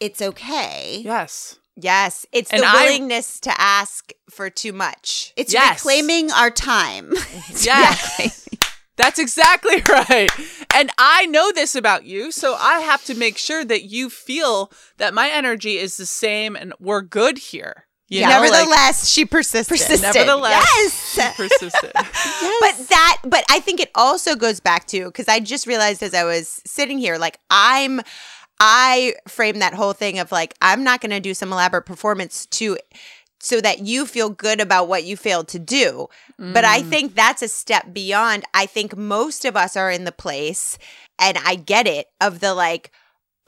it's 0.00 0.20
okay 0.22 1.00
yes. 1.04 1.58
Yes, 1.76 2.26
it's 2.32 2.50
And 2.50 2.62
the 2.62 2.66
I- 2.66 2.84
willingness 2.84 3.40
to 3.40 3.60
ask 3.60 4.12
for 4.30 4.50
too 4.50 4.72
much. 4.72 5.32
it's 5.36 5.52
Yes. 5.52 5.78
reclaiming 5.80 6.30
our 6.32 6.50
time 6.50 7.12
It's 7.48 7.64
Yes. 7.66 8.48
That's 8.96 9.18
exactly 9.18 9.82
right. 9.88 10.30
And 10.74 10.90
I 10.98 11.24
know 11.26 11.50
this 11.50 11.74
about 11.74 12.04
you, 12.04 12.30
so 12.30 12.54
I 12.58 12.80
have 12.80 13.02
to 13.06 13.14
make 13.14 13.38
sure 13.38 13.64
that 13.64 13.84
you 13.84 14.10
feel 14.10 14.70
that 14.98 15.14
my 15.14 15.30
energy 15.30 15.78
is 15.78 15.96
the 15.96 16.04
same 16.06 16.54
and 16.56 16.74
we're 16.78 17.00
good 17.00 17.38
here. 17.38 17.86
You 18.08 18.20
know, 18.20 18.40
like- 18.40 18.50
Nevertheless, 18.52 19.08
she 19.08 19.24
persisted. 19.24 19.68
Persisted. 19.78 20.02
nevertheless, 20.14 20.66
Yes. 21.16 21.36
she 21.36 21.42
persisted. 21.42 21.92
But 21.94 22.88
that, 22.90 23.18
but 23.24 23.42
I 23.50 23.60
think 23.60 23.80
it 23.80 23.90
also 23.94 24.36
goes 24.36 24.60
back 24.60 24.86
to 24.88 25.06
because 25.06 25.26
I 25.28 25.40
just 25.40 25.66
realized 25.66 26.02
as 26.02 26.12
I 26.12 26.24
was 26.24 26.60
sitting 26.66 26.98
here, 26.98 27.16
like 27.16 27.38
I'm, 27.48 28.02
I 28.64 29.14
frame 29.26 29.58
that 29.58 29.74
whole 29.74 29.92
thing 29.92 30.20
of 30.20 30.30
like 30.30 30.54
I'm 30.62 30.84
not 30.84 31.00
going 31.00 31.10
to 31.10 31.18
do 31.18 31.34
some 31.34 31.52
elaborate 31.52 31.84
performance 31.84 32.46
to 32.46 32.78
so 33.40 33.60
that 33.60 33.80
you 33.80 34.06
feel 34.06 34.30
good 34.30 34.60
about 34.60 34.86
what 34.86 35.02
you 35.02 35.16
failed 35.16 35.48
to 35.48 35.58
do. 35.58 36.06
But 36.38 36.64
I 36.64 36.80
Mm. 36.82 36.86
think 36.86 37.14
that's 37.16 37.42
a 37.42 37.48
step 37.48 37.92
beyond. 37.92 38.44
I 38.54 38.66
think 38.66 38.96
most 38.96 39.44
of 39.44 39.56
us 39.56 39.76
are 39.76 39.90
in 39.90 40.04
the 40.04 40.12
place, 40.12 40.78
and 41.18 41.36
I 41.44 41.56
get 41.56 41.88
it, 41.88 42.06
of 42.20 42.38
the 42.38 42.54
like, 42.54 42.92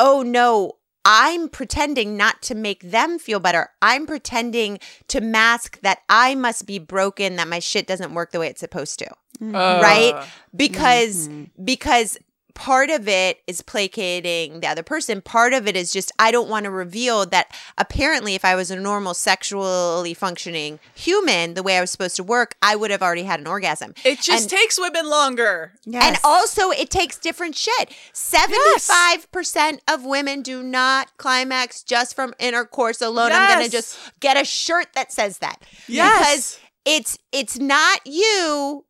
oh 0.01 0.23
no, 0.23 0.79
I'm 1.05 1.49
pretending 1.49 2.17
not 2.17 2.43
to 2.43 2.57
make 2.57 2.81
them 2.83 3.19
feel 3.21 3.39
better. 3.39 3.69
I'm 3.81 4.07
pretending 4.07 4.81
to 5.09 5.21
mask 5.21 5.79
that 5.83 6.01
I 6.09 6.35
must 6.35 6.67
be 6.67 6.81
broken, 6.81 7.37
that 7.37 7.47
my 7.47 7.61
shit 7.61 7.87
doesn't 7.87 8.15
work 8.15 8.33
the 8.33 8.41
way 8.41 8.49
it's 8.49 8.59
supposed 8.61 8.99
to. 8.99 9.11
Uh, 9.43 9.79
right? 9.81 10.15
Because 10.57 11.29
Mhm. 11.29 11.51
because 11.65 12.19
part 12.55 12.89
of 12.91 13.09
it 13.09 13.41
is 13.47 13.63
placating 13.63 14.61
the 14.61 14.67
other 14.69 14.83
person. 14.83 15.21
Part 15.21 15.53
of 15.53 15.67
it 15.67 15.77
is 15.77 15.93
just 15.93 16.13
I 16.19 16.31
don't 16.31 16.49
want 16.49 16.65
to 16.65 16.71
reveal 16.71 17.27
that 17.27 17.53
apparently 17.77 18.35
if 18.35 18.45
I 18.45 18.55
was 18.55 18.71
a 18.71 18.77
normal 18.77 19.13
sexually 19.15 20.15
functioning 20.15 20.79
human, 20.95 21.55
the 21.55 21.63
way 21.63 21.77
I 21.77 21.81
was 21.81 21.91
supposed 21.91 22.17
to 22.17 22.23
work, 22.25 22.55
I 22.63 22.77
would 22.77 22.91
have 22.91 23.03
already 23.03 23.25
had 23.25 23.41
an 23.41 23.47
orgasm. 23.47 23.95
It 24.05 24.21
just 24.21 24.43
And- 24.43 24.51
takes 24.51 24.79
women 24.79 25.09
longer. 25.11 25.73
Yes. 25.85 26.05
And 26.05 26.19
also, 26.25 26.71
it 26.71 26.91
takes 26.91 27.19
different 27.19 27.57
shit. 27.57 27.91
75% 28.13 29.79
of 29.89 30.05
women 30.05 30.43
do 30.43 30.63
not 30.63 31.17
climax 31.17 31.83
just 31.83 32.15
from 32.15 32.35
intercourse 32.39 33.01
alone. 33.01 33.33
I'm 33.33 33.49
going 33.57 33.65
to 33.65 33.71
just 33.71 33.99
get 34.21 34.37
a 34.41 34.45
shirt 34.45 34.89
that 34.95 35.13
says 35.13 35.39
that. 35.39 35.63
Yes. 35.89 36.19
Because 36.19 36.59
it's 36.85 37.19
it's 37.33 37.59
not 37.59 38.01
you. 38.05 38.85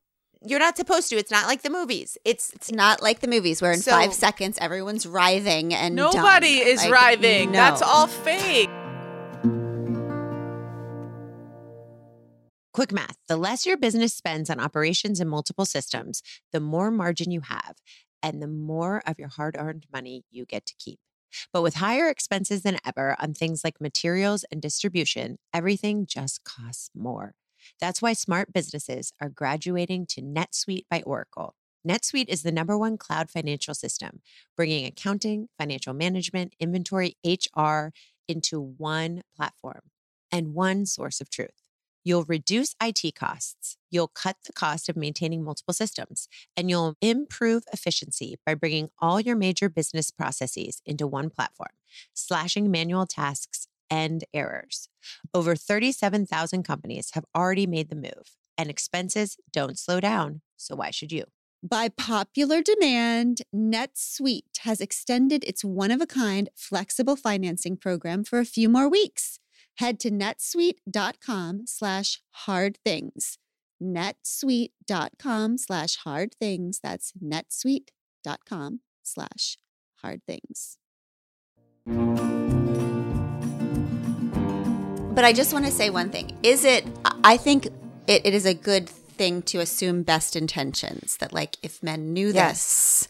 You're 0.47 0.59
not 0.59 0.77
supposed 0.77 1.09
to. 1.11 1.17
It's 1.17 1.31
not 1.31 1.47
like 1.47 1.63
the 1.63 1.71
movies. 1.71 2.19
It's 2.25 2.51
It's 2.53 2.71
not 2.71 3.03
like 3.03 3.21
the 3.21 3.29
movies 3.29 3.63
where 3.63 3.73
in 3.73 3.81
So- 3.81 3.93
five 3.93 4.13
seconds 4.13 4.59
everyone's 4.61 5.07
writhing 5.07 5.73
and 5.73 5.95
Nobody 5.95 6.59
done. 6.59 6.69
is 6.69 6.83
Like, 6.83 6.93
writhing. 6.93 7.53
no. 7.53 7.59
That's 7.59 7.83
all 7.83 8.07
fake. 8.07 8.69
quick 12.73 12.91
math. 12.93 13.17
The 13.29 13.37
less 13.37 13.65
your 13.67 13.77
business 13.77 14.13
spends 14.15 14.51
on 14.51 14.59
operations 14.59 15.21
and 15.21 15.31
multiple 15.31 15.65
systems, 15.65 16.23
the 16.53 16.59
more 16.59 16.91
margin 16.91 17.31
you 17.31 17.43
have 17.43 17.77
and 18.21 18.43
the 18.43 18.49
more 18.49 19.01
of 19.07 19.17
your 19.19 19.29
hard-earned 19.29 19.87
money 19.93 20.25
you 20.31 20.45
get 20.45 20.67
to 20.67 20.75
keep. 20.77 20.99
But 21.53 21.63
with 21.63 21.75
higher 21.77 22.09
expenses 22.09 22.63
than 22.63 22.79
ever 22.85 23.15
on 23.21 23.33
things 23.33 23.63
like 23.63 23.81
materials 23.81 24.45
and 24.51 24.61
distribution, 24.61 25.39
everything 25.53 26.05
just 26.05 26.43
costs 26.43 26.91
more. 26.97 27.35
That's 27.81 28.03
why 28.03 28.13
smart 28.13 28.53
businesses 28.53 29.13
are 29.21 29.29
graduating 29.29 30.07
to 30.07 30.23
NetSuite 30.23 30.87
by 30.91 31.03
Oracle. 31.03 31.55
NetSuite 31.87 32.29
is 32.29 32.43
the 32.43 32.53
number 32.53 32.79
one 32.79 32.97
cloud 32.97 33.31
financial 33.31 33.75
system, 33.75 34.21
bringing 34.57 34.87
accounting, 34.87 35.49
financial 35.59 35.93
management, 35.93 36.55
inventory, 36.59 37.17
HR 37.25 37.91
into 38.27 38.61
one 38.61 39.23
platform 39.37 39.81
and 40.33 40.55
one 40.55 40.87
source 40.87 41.21
of 41.21 41.29
truth. 41.29 41.63
You'll 42.03 42.25
reduce 42.25 42.75
IT 42.83 43.15
costs, 43.15 43.79
you'll 43.91 44.09
cut 44.09 44.37
the 44.47 44.53
cost 44.53 44.91
of 44.91 44.97
maintaining 44.97 45.43
multiple 45.43 45.73
systems, 45.73 46.29
and 46.55 46.69
you'll 46.69 46.97
improve 47.01 47.65
efficiency 47.73 48.37
by 48.45 48.55
bringing 48.55 48.91
all 48.99 49.21
your 49.21 49.37
major 49.37 49.71
business 49.71 50.11
processes 50.11 50.83
into 50.85 51.07
one 51.07 51.31
platform, 51.31 51.71
slashing 52.13 52.71
manual 52.71 53.07
tasks 53.07 53.69
and 53.95 54.25
errors. 54.35 54.89
Over 55.33 55.55
37,000 55.55 56.65
companies 56.65 57.11
have 57.13 57.25
already 57.35 57.67
made 57.67 57.91
the 57.91 57.97
move, 57.97 58.37
and 58.59 58.69
expenses 58.69 59.37
don't 59.53 59.79
slow 59.79 60.01
down. 60.01 60.41
So 60.57 60.75
why 60.75 60.91
should 60.91 61.13
you? 61.13 61.25
By 61.63 61.89
popular 61.89 62.61
demand, 62.61 63.43
NetSuite 63.55 64.59
has 64.63 64.81
extended 64.81 65.45
its 65.45 65.65
one 65.65 65.93
of 65.93 66.01
a 66.01 66.07
kind 66.07 66.49
flexible 66.57 67.17
financing 67.17 67.77
program 67.77 68.25
for 68.25 68.41
a 68.41 68.45
few 68.45 68.69
more 68.69 68.89
weeks. 68.89 69.39
Head 69.77 70.01
to 70.01 70.11
netsuite.com 70.11 71.63
slash 71.67 72.21
hard 72.47 72.79
things. 72.85 73.39
netsuite.com 73.83 75.59
slash 75.59 75.97
hard 75.97 76.35
things. 76.35 76.81
That's 76.83 77.13
netsuite.com 77.13 78.81
slash 79.03 79.57
hard 80.03 80.21
things. 80.27 80.79
But 85.15 85.25
I 85.25 85.33
just 85.33 85.53
want 85.53 85.65
to 85.65 85.71
say 85.71 85.91
one 85.91 86.11
thing. 86.11 86.37
Is 86.43 86.65
it, 86.65 86.85
I 87.23 87.37
think 87.37 87.67
it, 88.09 88.27
it 88.27 88.35
is 88.35 88.47
a 88.47 88.53
good 88.53 88.89
thing 88.89 89.43
to 89.43 89.61
assume 89.61 90.03
best 90.03 90.35
intentions 90.35 91.19
that, 91.19 91.33
like, 91.33 91.57
if 91.63 91.83
men 91.85 92.13
knew 92.13 92.33
this, 92.33 93.07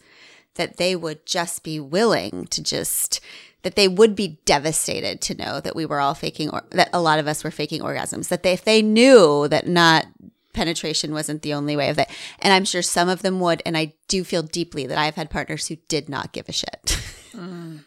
that 0.56 0.76
they 0.76 0.94
would 0.94 1.24
just 1.24 1.64
be 1.64 1.80
willing 1.80 2.46
to 2.48 2.62
just, 2.62 3.20
that 3.62 3.74
they 3.74 3.88
would 3.88 4.14
be 4.14 4.38
devastated 4.44 5.22
to 5.22 5.34
know 5.34 5.60
that 5.60 5.74
we 5.74 5.86
were 5.86 5.98
all 5.98 6.12
faking, 6.12 6.50
or 6.50 6.64
that 6.70 6.90
a 6.92 7.00
lot 7.00 7.18
of 7.18 7.26
us 7.26 7.42
were 7.42 7.50
faking 7.50 7.80
orgasms, 7.80 8.28
that 8.28 8.42
they, 8.42 8.52
if 8.52 8.64
they 8.64 8.82
knew 8.82 9.48
that 9.48 9.66
not 9.66 10.04
penetration 10.52 11.12
wasn't 11.12 11.40
the 11.40 11.54
only 11.54 11.74
way 11.74 11.88
of 11.88 11.96
that. 11.96 12.10
And 12.40 12.52
I'm 12.52 12.66
sure 12.66 12.82
some 12.82 13.08
of 13.08 13.22
them 13.22 13.40
would. 13.40 13.62
And 13.64 13.78
I 13.78 13.94
do 14.08 14.24
feel 14.24 14.42
deeply 14.42 14.86
that 14.86 14.98
I've 14.98 15.16
had 15.16 15.30
partners 15.30 15.68
who 15.68 15.76
did 15.88 16.08
not 16.10 16.32
give 16.32 16.50
a 16.50 16.52
shit. 16.52 17.00
Mm. 17.32 17.84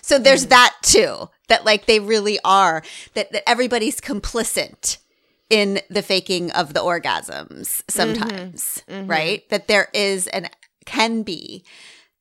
So 0.00 0.18
there's 0.18 0.46
that 0.46 0.74
too, 0.82 1.30
that 1.48 1.64
like 1.64 1.86
they 1.86 2.00
really 2.00 2.38
are, 2.44 2.82
that, 3.14 3.32
that 3.32 3.48
everybody's 3.48 4.00
complicit 4.00 4.98
in 5.50 5.80
the 5.90 6.02
faking 6.02 6.50
of 6.52 6.74
the 6.74 6.80
orgasms 6.80 7.82
sometimes, 7.88 8.82
mm-hmm. 8.88 8.92
Mm-hmm. 8.92 9.10
right? 9.10 9.48
That 9.50 9.68
there 9.68 9.88
is 9.92 10.26
and 10.28 10.50
can 10.86 11.22
be. 11.22 11.64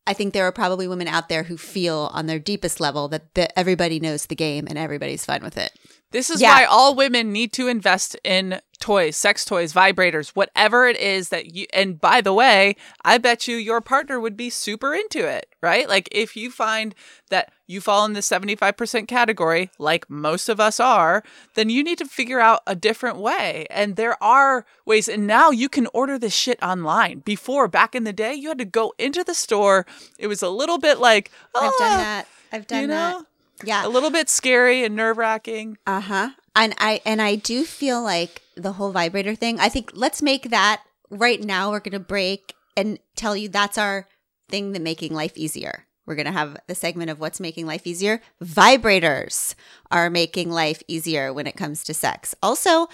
I 0.07 0.13
think 0.13 0.33
there 0.33 0.45
are 0.45 0.51
probably 0.51 0.87
women 0.87 1.07
out 1.07 1.29
there 1.29 1.43
who 1.43 1.57
feel 1.57 2.09
on 2.13 2.25
their 2.25 2.39
deepest 2.39 2.79
level 2.79 3.07
that, 3.09 3.33
that 3.35 3.57
everybody 3.57 3.99
knows 3.99 4.25
the 4.25 4.35
game 4.35 4.67
and 4.67 4.77
everybody's 4.77 5.25
fine 5.25 5.43
with 5.43 5.57
it. 5.57 5.71
This 6.11 6.29
is 6.29 6.41
Yeah. 6.41 6.53
why 6.53 6.65
all 6.65 6.93
women 6.95 7.31
need 7.31 7.53
to 7.53 7.67
invest 7.67 8.17
in 8.23 8.61
toys, 8.79 9.15
sex 9.15 9.45
toys, 9.45 9.71
vibrators, 9.73 10.29
whatever 10.29 10.87
it 10.87 10.97
is 10.97 11.29
that 11.29 11.55
you. 11.55 11.67
And 11.71 12.01
by 12.01 12.19
the 12.19 12.33
way, 12.33 12.75
I 13.05 13.17
bet 13.17 13.47
you 13.47 13.55
your 13.55 13.79
partner 13.79 14.19
would 14.19 14.35
be 14.35 14.49
super 14.49 14.93
into 14.93 15.25
it, 15.25 15.47
right? 15.61 15.87
Like 15.87 16.09
if 16.11 16.35
you 16.35 16.51
find 16.51 16.93
that 17.29 17.53
you 17.67 17.79
fall 17.79 18.03
in 18.05 18.13
the 18.13 18.21
75% 18.21 19.07
category, 19.07 19.69
like 19.77 20.09
most 20.09 20.49
of 20.49 20.59
us 20.59 20.79
are, 20.79 21.23
then 21.53 21.69
you 21.69 21.83
need 21.83 21.99
to 21.99 22.05
figure 22.05 22.39
out 22.39 22.61
a 22.67 22.75
different 22.75 23.17
way. 23.17 23.67
And 23.69 23.95
there 23.95 24.21
are 24.21 24.65
ways. 24.85 25.07
And 25.07 25.27
now 25.27 25.51
you 25.51 25.69
can 25.69 25.87
order 25.93 26.17
this 26.17 26.33
shit 26.33 26.61
online. 26.61 27.19
Before, 27.19 27.67
back 27.67 27.95
in 27.95 28.03
the 28.03 28.13
day, 28.13 28.33
you 28.33 28.49
had 28.49 28.57
to 28.57 28.65
go 28.65 28.93
into 28.97 29.23
the 29.23 29.35
store. 29.35 29.85
It 30.17 30.27
was 30.27 30.41
a 30.41 30.49
little 30.49 30.79
bit 30.79 30.99
like, 30.99 31.31
oh, 31.53 31.67
I've 31.67 31.77
done 31.77 31.93
oh, 31.93 32.03
that. 32.03 32.27
I've 32.51 32.67
done 32.67 32.81
you 32.81 32.87
that. 32.87 33.25
Yeah. 33.63 33.85
a 33.85 33.89
little 33.89 34.11
bit 34.11 34.29
scary 34.29 34.83
and 34.83 34.95
nerve 34.95 35.17
wracking. 35.17 35.77
Uh-huh. 35.85 36.29
And 36.55 36.75
I 36.77 37.01
and 37.05 37.21
I 37.21 37.35
do 37.35 37.63
feel 37.63 38.01
like 38.01 38.41
the 38.55 38.73
whole 38.73 38.91
vibrator 38.91 39.35
thing, 39.35 39.59
I 39.59 39.69
think 39.69 39.91
let's 39.93 40.21
make 40.21 40.49
that 40.49 40.81
right 41.09 41.41
now 41.41 41.71
we're 41.71 41.79
going 41.79 41.93
to 41.93 41.99
break 41.99 42.53
and 42.75 42.99
tell 43.15 43.35
you 43.35 43.49
that's 43.49 43.77
our 43.77 44.07
thing 44.49 44.73
that 44.73 44.81
making 44.81 45.13
life 45.13 45.37
easier. 45.37 45.85
We're 46.05 46.15
going 46.15 46.25
to 46.25 46.31
have 46.31 46.57
the 46.67 46.75
segment 46.75 47.09
of 47.09 47.19
what's 47.19 47.39
making 47.39 47.67
life 47.67 47.85
easier. 47.85 48.21
Vibrators 48.43 49.55
are 49.91 50.09
making 50.09 50.49
life 50.49 50.81
easier 50.87 51.31
when 51.31 51.47
it 51.47 51.55
comes 51.55 51.83
to 51.85 51.93
sex. 51.93 52.35
Also, 52.41 52.87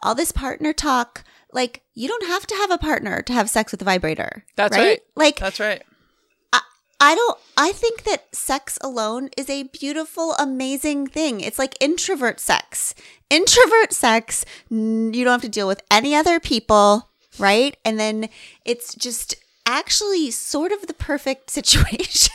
all 0.00 0.14
this 0.14 0.32
partner 0.32 0.72
talk, 0.72 1.24
like 1.52 1.82
you 1.94 2.08
don't 2.08 2.26
have 2.26 2.46
to 2.46 2.54
have 2.56 2.70
a 2.70 2.78
partner 2.78 3.22
to 3.22 3.32
have 3.32 3.48
sex 3.48 3.72
with 3.72 3.80
a 3.80 3.84
vibrator. 3.84 4.44
That's 4.56 4.76
right. 4.76 5.00
Like 5.16 5.38
That's 5.38 5.60
right. 5.60 5.82
I 7.00 7.14
don't 7.14 7.38
I 7.56 7.72
think 7.72 8.02
that 8.04 8.34
sex 8.34 8.78
alone 8.82 9.30
is 9.36 9.48
a 9.48 9.64
beautiful 9.64 10.34
amazing 10.34 11.06
thing. 11.06 11.40
It's 11.40 11.58
like 11.58 11.76
introvert 11.80 12.40
sex. 12.40 12.94
Introvert 13.30 13.92
sex, 13.92 14.44
you 14.70 15.12
don't 15.12 15.26
have 15.26 15.42
to 15.42 15.48
deal 15.48 15.68
with 15.68 15.82
any 15.90 16.14
other 16.14 16.40
people, 16.40 17.10
right? 17.38 17.76
And 17.84 18.00
then 18.00 18.28
it's 18.64 18.94
just 18.94 19.34
actually 19.66 20.30
sort 20.30 20.72
of 20.72 20.86
the 20.86 20.94
perfect 20.94 21.50
situation. 21.58 22.32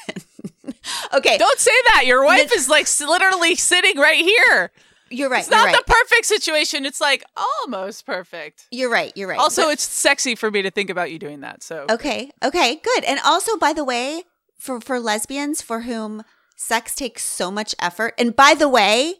okay. 1.14 1.38
Don't 1.38 1.60
say 1.60 1.72
that. 1.90 2.04
Your 2.06 2.24
wife 2.24 2.52
is 2.54 2.70
like 2.70 2.88
literally 3.02 3.56
sitting 3.56 3.98
right 3.98 4.24
here. 4.24 4.72
You're 5.10 5.30
right. 5.30 5.42
It's 5.42 5.50
not 5.50 5.66
right. 5.66 5.76
the 5.76 5.84
perfect 5.92 6.26
situation. 6.26 6.86
It's 6.86 7.00
like 7.02 7.24
almost 7.36 8.06
perfect. 8.06 8.66
you're 8.72 8.90
right. 8.90 9.12
You're 9.16 9.28
right. 9.28 9.38
Also, 9.40 9.64
But- 9.64 9.74
it's 9.74 9.84
sexy 9.84 10.36
for 10.36 10.50
me 10.50 10.62
to 10.64 10.72
think 10.72 10.90
about 10.90 11.12
you 11.12 11.20
doing 11.20 11.42
that. 11.42 11.62
So 11.64 11.86
Okay. 11.90 12.32
Okay. 12.44 12.76
Good. 12.84 13.04
And 13.04 13.20
also, 13.24 13.58
by 13.58 13.74
the 13.74 13.84
way, 13.84 14.24
for 14.64 14.80
for 14.80 15.00
lesbians 15.00 15.62
for 15.62 15.82
whom 15.82 16.24
sex 16.56 16.96
takes 16.96 17.24
so 17.24 17.52
much 17.52 17.76
effort, 17.80 18.14
and 18.18 18.36
by 18.36 18.54
the 18.54 18.70
way, 18.70 19.16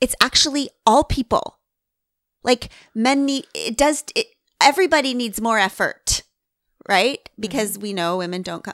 it's 0.00 0.16
actually 0.20 0.70
all 0.86 1.04
people. 1.04 1.58
Like 2.42 2.70
men 2.94 3.26
need 3.26 3.46
it 3.54 3.76
does 3.76 4.04
it. 4.16 4.26
Everybody 4.60 5.12
needs 5.14 5.40
more 5.40 5.58
effort, 5.58 6.22
right? 6.88 7.28
Because 7.38 7.72
mm-hmm. 7.72 7.82
we 7.82 7.92
know 7.92 8.16
women 8.16 8.42
don't. 8.42 8.64
Co- 8.64 8.72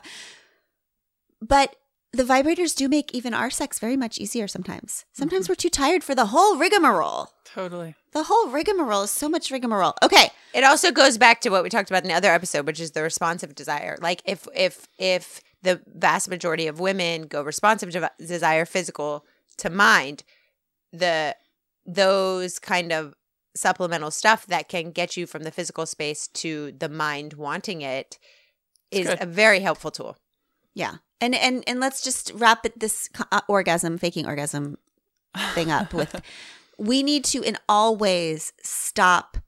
but 1.43 1.77
the 2.13 2.23
vibrators 2.23 2.77
do 2.77 2.89
make 2.89 3.13
even 3.13 3.35
our 3.35 3.51
sex 3.51 3.81
very 3.81 3.97
much 3.97 4.19
easier 4.19 4.47
sometimes. 4.47 5.05
Sometimes 5.13 5.45
mm-hmm. 5.45 5.51
we're 5.51 5.57
too 5.57 5.69
tired 5.69 6.05
for 6.05 6.15
the 6.15 6.27
whole 6.27 6.57
rigmarole. 6.57 7.31
totally. 7.45 7.97
The 8.13 8.25
whole 8.25 8.49
rigmarole 8.49 9.03
is 9.03 9.11
so 9.11 9.29
much 9.29 9.51
rigmarole. 9.51 9.95
Okay. 10.03 10.31
It 10.55 10.63
also 10.63 10.93
goes 10.93 11.19
back 11.19 11.41
to 11.41 11.51
what 11.51 11.65
we 11.65 11.69
talked 11.69 11.91
about 11.91 12.05
in 12.05 12.09
the 12.09 12.15
other 12.15 12.31
episode, 12.31 12.67
which 12.67 12.79
is 12.79 12.93
the 12.93 13.03
responsive 13.03 13.57
desire. 13.57 13.99
Like 14.01 14.23
if 14.25 14.47
if 14.55 14.87
if 14.99 15.41
the 15.65 15.81
vast 15.87 16.29
majority 16.29 16.67
of 16.67 16.79
women 16.79 17.23
go 17.23 17.43
responsive 17.43 17.91
de- 17.91 18.11
desire 18.19 18.65
physical 18.65 19.25
to 19.59 19.71
mind, 19.71 20.23
the 20.93 21.35
those 21.87 22.59
kind 22.59 22.93
of 22.93 23.15
supplemental 23.57 24.11
stuff 24.11 24.47
that 24.47 24.69
can 24.69 24.91
get 24.91 25.17
you 25.17 25.27
from 25.27 25.43
the 25.43 25.51
physical 25.51 25.87
space 25.87 26.29
to 26.29 26.73
the 26.79 26.89
mind 26.89 27.35
wanting 27.35 27.83
it 27.83 28.19
is 28.91 29.07
good. 29.07 29.19
a 29.21 29.27
very 29.27 29.61
helpful 29.61 29.91
tool. 29.91 30.17
Yeah. 30.75 30.97
And 31.21 31.35
and 31.35 31.65
and 31.67 31.81
let's 31.81 32.03
just 32.03 32.33
wrap 32.35 32.67
it 32.67 32.79
this 32.79 33.09
uh, 33.33 33.41
orgasm, 33.49 33.99
faking 33.99 34.27
orgasm 34.27 34.79
thing 35.55 35.71
up 35.71 35.95
with 35.95 36.21
we 36.79 37.03
need 37.03 37.25
to 37.25 37.43
in 37.43 37.57
all 37.69 37.97
ways 37.97 38.53
stop 38.63 39.39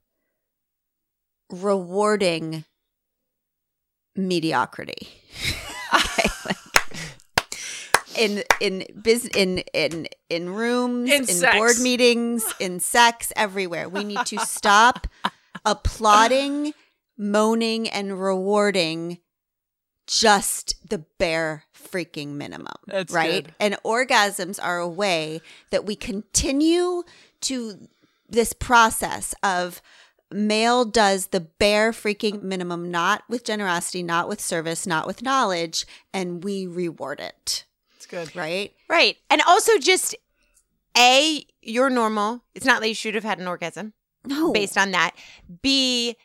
rewarding 1.49 2.65
mediocrity. 4.15 5.09
in 8.17 8.43
in 8.59 8.85
business 9.01 9.31
in 9.35 9.59
in 9.73 10.07
in 10.29 10.49
rooms 10.53 11.09
In 11.09 11.27
in, 11.29 11.57
board 11.57 11.79
meetings 11.79 12.45
in 12.59 12.79
sex 12.79 13.31
everywhere. 13.35 13.87
We 13.89 14.03
need 14.03 14.25
to 14.27 14.39
stop 14.39 15.07
applauding 15.65 16.73
moaning 17.17 17.89
and 17.89 18.21
rewarding 18.21 19.19
just 20.07 20.75
the 20.89 20.99
bare 21.19 21.63
freaking 21.75 22.29
minimum 22.35 22.75
That's 22.85 23.13
right? 23.13 23.43
good. 23.45 23.53
and 23.59 23.75
orgasms 23.83 24.59
are 24.61 24.79
a 24.79 24.87
way 24.87 25.41
that 25.71 25.85
we 25.85 25.95
continue 25.95 27.03
to 27.41 27.87
this 28.29 28.53
process 28.53 29.33
of 29.43 29.81
male 30.31 30.85
does 30.85 31.27
the 31.27 31.39
bare 31.41 31.91
freaking 31.91 32.41
minimum 32.41 32.89
not 32.91 33.23
with 33.27 33.43
generosity 33.43 34.01
not 34.03 34.29
with 34.29 34.39
service 34.39 34.85
not 34.87 35.07
with 35.07 35.21
knowledge 35.21 35.85
and 36.13 36.43
we 36.43 36.65
reward 36.67 37.19
it 37.19 37.65
It's 37.97 38.05
good. 38.05 38.35
right 38.35 38.73
Right. 38.87 39.17
And 39.29 39.41
also 39.47 39.77
just 39.79 40.15
A, 40.95 41.45
you're 41.61 41.89
normal. 41.89 42.43
It's 42.55 42.65
not 42.65 42.81
that 42.81 42.87
you 42.87 42.95
should 42.95 43.15
have 43.15 43.23
had 43.23 43.39
an 43.39 43.47
orgasm 43.47 43.93
no 44.23 44.53
based 44.53 44.77
on 44.77 44.91
that. 44.91 45.15
B, 45.61 46.15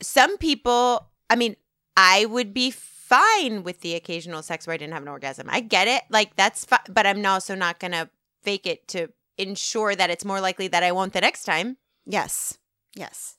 some 0.00 0.38
people, 0.38 1.08
I 1.28 1.36
mean, 1.36 1.56
I 1.96 2.24
would 2.26 2.54
be 2.54 2.70
fine 2.70 3.62
with 3.62 3.80
the 3.80 3.94
occasional 3.94 4.42
sex 4.42 4.66
where 4.66 4.74
I 4.74 4.76
didn't 4.76 4.94
have 4.94 5.02
an 5.02 5.08
orgasm. 5.08 5.48
I 5.50 5.60
get 5.60 5.88
it. 5.88 6.02
Like 6.08 6.36
that's 6.36 6.64
fine, 6.64 6.80
but 6.88 7.06
I'm 7.06 7.24
also 7.26 7.54
not 7.54 7.80
going 7.80 7.92
to 7.92 8.08
fake 8.42 8.66
it 8.66 8.86
to 8.88 9.08
ensure 9.38 9.94
that 9.94 10.08
it's 10.08 10.24
more 10.24 10.40
likely 10.40 10.68
that 10.68 10.82
I 10.82 10.92
won't 10.92 11.12
the 11.12 11.20
next 11.20 11.44
time. 11.44 11.76
Yes. 12.06 12.58
Yes. 12.94 13.36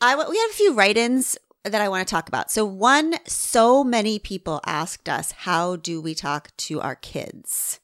I, 0.00 0.16
we 0.16 0.38
have 0.38 0.50
a 0.50 0.54
few 0.54 0.74
write-ins 0.74 1.38
that 1.64 1.80
I 1.80 1.88
want 1.88 2.06
to 2.06 2.10
talk 2.10 2.28
about. 2.28 2.50
So 2.50 2.64
one, 2.64 3.14
so 3.26 3.82
many 3.82 4.18
people 4.18 4.60
asked 4.66 5.08
us, 5.08 5.32
how 5.32 5.76
do 5.76 6.00
we 6.00 6.14
talk 6.14 6.54
to 6.58 6.80
our 6.80 6.94
kids 6.94 7.80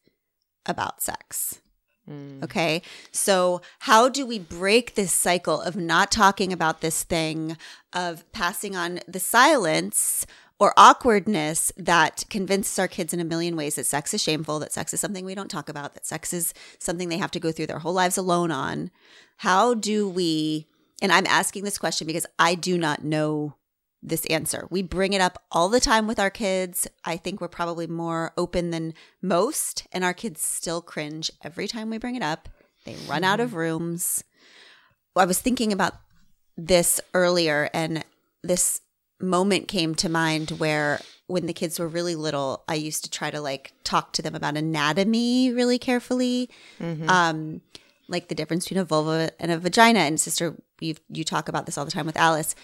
about 0.67 1.03
sex? 1.03 1.61
Hmm. 2.07 2.43
Okay. 2.43 2.83
So, 3.13 3.61
how 3.81 4.09
do 4.09 4.27
we 4.27 4.39
break 4.39 4.95
this 4.95 5.13
cycle 5.13 5.61
of 5.61 5.77
not 5.77 6.11
talking 6.11 6.53
about 6.53 6.81
this 6.81 7.05
thing, 7.05 7.57
of 7.93 8.31
passing 8.33 8.75
on 8.75 9.01
the 9.07 9.21
silence 9.21 10.27
or 10.59 10.75
awkwardness 10.77 11.73
that 11.77 12.25
convinces 12.29 12.79
our 12.79 12.89
kids 12.89 13.15
in 13.15 13.21
a 13.21 13.25
million 13.25 13.55
ways 13.55 13.77
that 13.77 13.87
sex 13.87 14.13
is 14.13 14.23
shameful, 14.23 14.59
that 14.59 14.73
sex 14.73 14.93
is 14.93 15.01
something 15.01 15.25
we 15.25 15.35
don't 15.35 15.51
talk 15.51 15.69
about, 15.69 15.95
that 15.95 16.07
sex 16.07 16.33
is 16.33 16.53
something 16.79 17.09
they 17.09 17.17
have 17.17 17.31
to 17.31 17.41
go 17.41 17.53
through 17.53 17.67
their 17.67 17.79
whole 17.79 17.95
lives 17.95 18.19
alone 18.19 18.51
on? 18.51 18.91
How 19.39 19.73
do 19.73 20.09
we, 20.09 20.67
and 21.01 21.13
I'm 21.13 21.27
asking 21.27 21.65
this 21.65 21.79
question 21.79 22.07
because 22.07 22.27
I 22.39 22.55
do 22.55 22.77
not 22.77 23.05
know 23.05 23.55
this 24.03 24.25
answer. 24.27 24.67
We 24.71 24.83
bring 24.83 25.13
it 25.13 25.21
up 25.21 25.43
all 25.53 25.69
the 25.69 25.81
time 25.81 26.07
with 26.07 26.19
our 26.19 26.31
kids. 26.31 26.89
I 27.05 27.17
think 27.17 27.41
we're 27.41 27.49
probably 27.49 27.87
more 27.87 28.33
open 28.37 28.71
than 28.71 28.95
most, 29.21 29.87
and 29.93 30.05
our 30.05 30.15
kids 30.15 30.41
still 30.41 30.81
cringe 30.81 31.31
every 31.43 31.69
time 31.69 31.91
we 31.91 31.99
bring 31.99 32.17
it 32.17 32.23
up. 32.23 32.49
They 32.85 32.97
run 33.09 33.25
out 33.25 33.41
of 33.41 33.55
rooms. 33.55 34.25
I 35.15 35.27
was 35.27 35.41
thinking 35.41 35.73
about 35.73 35.95
this 36.57 37.01
earlier, 37.13 37.69
and 37.75 38.05
this 38.43 38.81
moment 39.21 39.69
came 39.69 39.95
to 39.97 40.09
mind 40.09 40.53
where 40.53 41.01
when 41.27 41.47
the 41.47 41.53
kids 41.53 41.79
were 41.79 41.89
really 41.89 42.15
little, 42.17 42.65
I 42.69 42.75
used 42.75 43.05
to 43.05 43.11
try 43.11 43.31
to 43.31 43.41
like 43.41 43.73
talk 43.85 44.13
to 44.15 44.23
them 44.23 44.35
about 44.35 44.57
anatomy 44.57 45.53
really 45.53 45.79
carefully. 45.79 46.49
Um, 47.09 47.61
like 48.09 48.29
the 48.29 48.35
difference 48.35 48.65
between 48.65 48.81
a 48.81 48.85
vulva 48.85 49.31
and 49.39 49.53
a 49.53 49.59
vagina. 49.59 50.01
And 50.01 50.21
sister, 50.21 50.57
you 50.81 50.97
you 51.09 51.23
talk 51.23 51.49
about 51.49 51.67
this 51.67 51.79
all 51.79 51.85
the 51.85 51.91
time 51.91 52.07
with 52.07 52.17
Alice. 52.17 52.55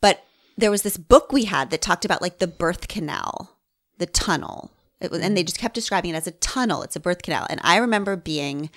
But 0.00 0.24
there 0.60 0.70
was 0.70 0.82
this 0.82 0.96
book 0.96 1.32
we 1.32 1.44
had 1.44 1.70
that 1.70 1.82
talked 1.82 2.04
about 2.04 2.22
like 2.22 2.38
the 2.38 2.46
birth 2.46 2.88
canal, 2.88 3.56
the 3.98 4.06
tunnel. 4.06 4.70
It 5.00 5.10
was, 5.10 5.20
and 5.20 5.36
they 5.36 5.42
just 5.42 5.58
kept 5.58 5.74
describing 5.74 6.12
it 6.12 6.16
as 6.16 6.26
a 6.26 6.32
tunnel. 6.32 6.82
It's 6.82 6.96
a 6.96 7.00
birth 7.00 7.22
canal. 7.22 7.46
And 7.48 7.60
I 7.64 7.76
remember 7.76 8.16
being 8.16 8.70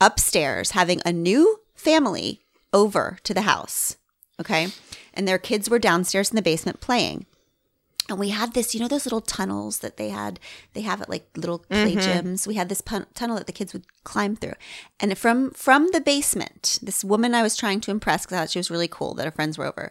upstairs 0.00 0.72
having 0.72 1.00
a 1.04 1.12
new 1.12 1.60
family 1.74 2.42
over 2.72 3.18
to 3.24 3.32
the 3.32 3.42
house. 3.42 3.96
Okay. 4.40 4.68
And 5.14 5.26
their 5.26 5.38
kids 5.38 5.70
were 5.70 5.78
downstairs 5.78 6.30
in 6.30 6.36
the 6.36 6.42
basement 6.42 6.80
playing. 6.80 7.26
And 8.10 8.18
we 8.18 8.28
had 8.28 8.52
this, 8.52 8.74
you 8.74 8.80
know, 8.80 8.88
those 8.88 9.06
little 9.06 9.22
tunnels 9.22 9.78
that 9.78 9.96
they 9.96 10.10
had, 10.10 10.38
they 10.74 10.82
have 10.82 11.00
at 11.00 11.08
like 11.08 11.26
little 11.36 11.60
play 11.60 11.94
mm-hmm. 11.94 12.28
gyms. 12.28 12.46
We 12.46 12.56
had 12.56 12.68
this 12.68 12.82
pun- 12.82 13.06
tunnel 13.14 13.36
that 13.36 13.46
the 13.46 13.52
kids 13.52 13.72
would 13.72 13.86
climb 14.02 14.36
through. 14.36 14.54
And 15.00 15.16
from 15.16 15.52
from 15.52 15.88
the 15.92 16.02
basement, 16.02 16.78
this 16.82 17.02
woman 17.02 17.34
I 17.34 17.42
was 17.42 17.56
trying 17.56 17.80
to 17.82 17.90
impress 17.90 18.26
because 18.26 18.36
I 18.36 18.40
thought 18.40 18.50
she 18.50 18.58
was 18.58 18.70
really 18.70 18.88
cool 18.88 19.14
that 19.14 19.24
her 19.24 19.30
friends 19.30 19.56
were 19.56 19.66
over. 19.66 19.90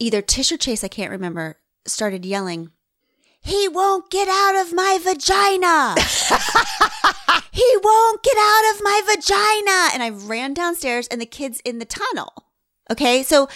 Either 0.00 0.22
Tish 0.22 0.50
or 0.50 0.56
Chase, 0.56 0.82
I 0.82 0.88
can't 0.88 1.10
remember, 1.10 1.58
started 1.86 2.24
yelling, 2.24 2.70
He 3.42 3.68
won't 3.68 4.10
get 4.10 4.28
out 4.28 4.56
of 4.56 4.72
my 4.72 4.98
vagina. 5.00 5.94
he 7.52 7.76
won't 7.82 8.22
get 8.22 8.36
out 8.36 8.74
of 8.74 8.82
my 8.82 9.02
vagina. 9.04 9.90
And 9.92 10.02
I 10.02 10.10
ran 10.10 10.54
downstairs 10.54 11.06
and 11.08 11.20
the 11.20 11.26
kids 11.26 11.60
in 11.64 11.78
the 11.78 11.84
tunnel. 11.84 12.32
Okay. 12.90 13.22
So 13.22 13.48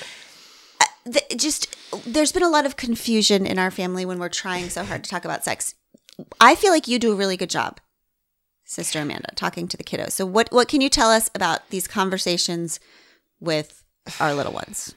uh, 0.81 1.11
just 1.37 1.75
there's 2.07 2.33
been 2.33 2.43
a 2.43 2.51
lot 2.51 2.67
of 2.67 2.77
confusion 2.77 3.47
in 3.47 3.59
our 3.59 3.71
family 3.71 4.05
when 4.05 4.19
we're 4.19 4.29
trying 4.29 4.69
so 4.69 4.85
hard 4.85 5.03
to 5.05 5.11
talk 5.11 5.25
about 5.25 5.45
sex. 5.45 5.75
I 6.41 6.55
feel 6.55 6.73
like 6.73 6.87
you 6.87 6.99
do 6.99 7.13
a 7.13 7.17
really 7.17 7.37
good 7.37 7.51
job, 7.51 7.81
Sister 8.65 9.01
Amanda, 9.01 9.29
talking 9.35 9.67
to 9.69 9.77
the 9.77 9.85
kiddos. 9.85 10.13
So 10.13 10.25
what 10.25 10.53
what 10.53 10.69
can 10.69 10.81
you 10.81 10.89
tell 10.89 11.11
us 11.11 11.31
about 11.35 11.71
these 11.71 11.89
conversations 11.89 12.79
with 13.41 13.83
our 14.21 14.35
little 14.35 14.53
ones? 14.53 14.95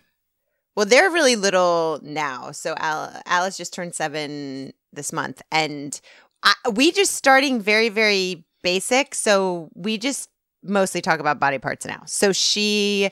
Well, 0.78 0.86
they're 0.86 1.10
really 1.10 1.36
little 1.36 2.00
now. 2.04 2.52
So 2.52 2.76
Al- 2.78 3.20
Alice 3.26 3.58
just 3.58 3.74
turned 3.74 3.96
seven 3.96 4.74
this 4.94 5.12
month, 5.12 5.42
and 5.52 6.00
I, 6.44 6.54
we 6.72 6.92
just 6.92 7.16
starting 7.16 7.60
very, 7.60 7.90
very 7.90 8.46
basic. 8.62 9.16
So 9.16 9.72
we 9.74 9.98
just 9.98 10.30
mostly 10.62 11.02
talk 11.02 11.20
about 11.20 11.40
body 11.40 11.58
parts 11.58 11.84
now. 11.88 12.04
So 12.06 12.32
she, 12.32 13.10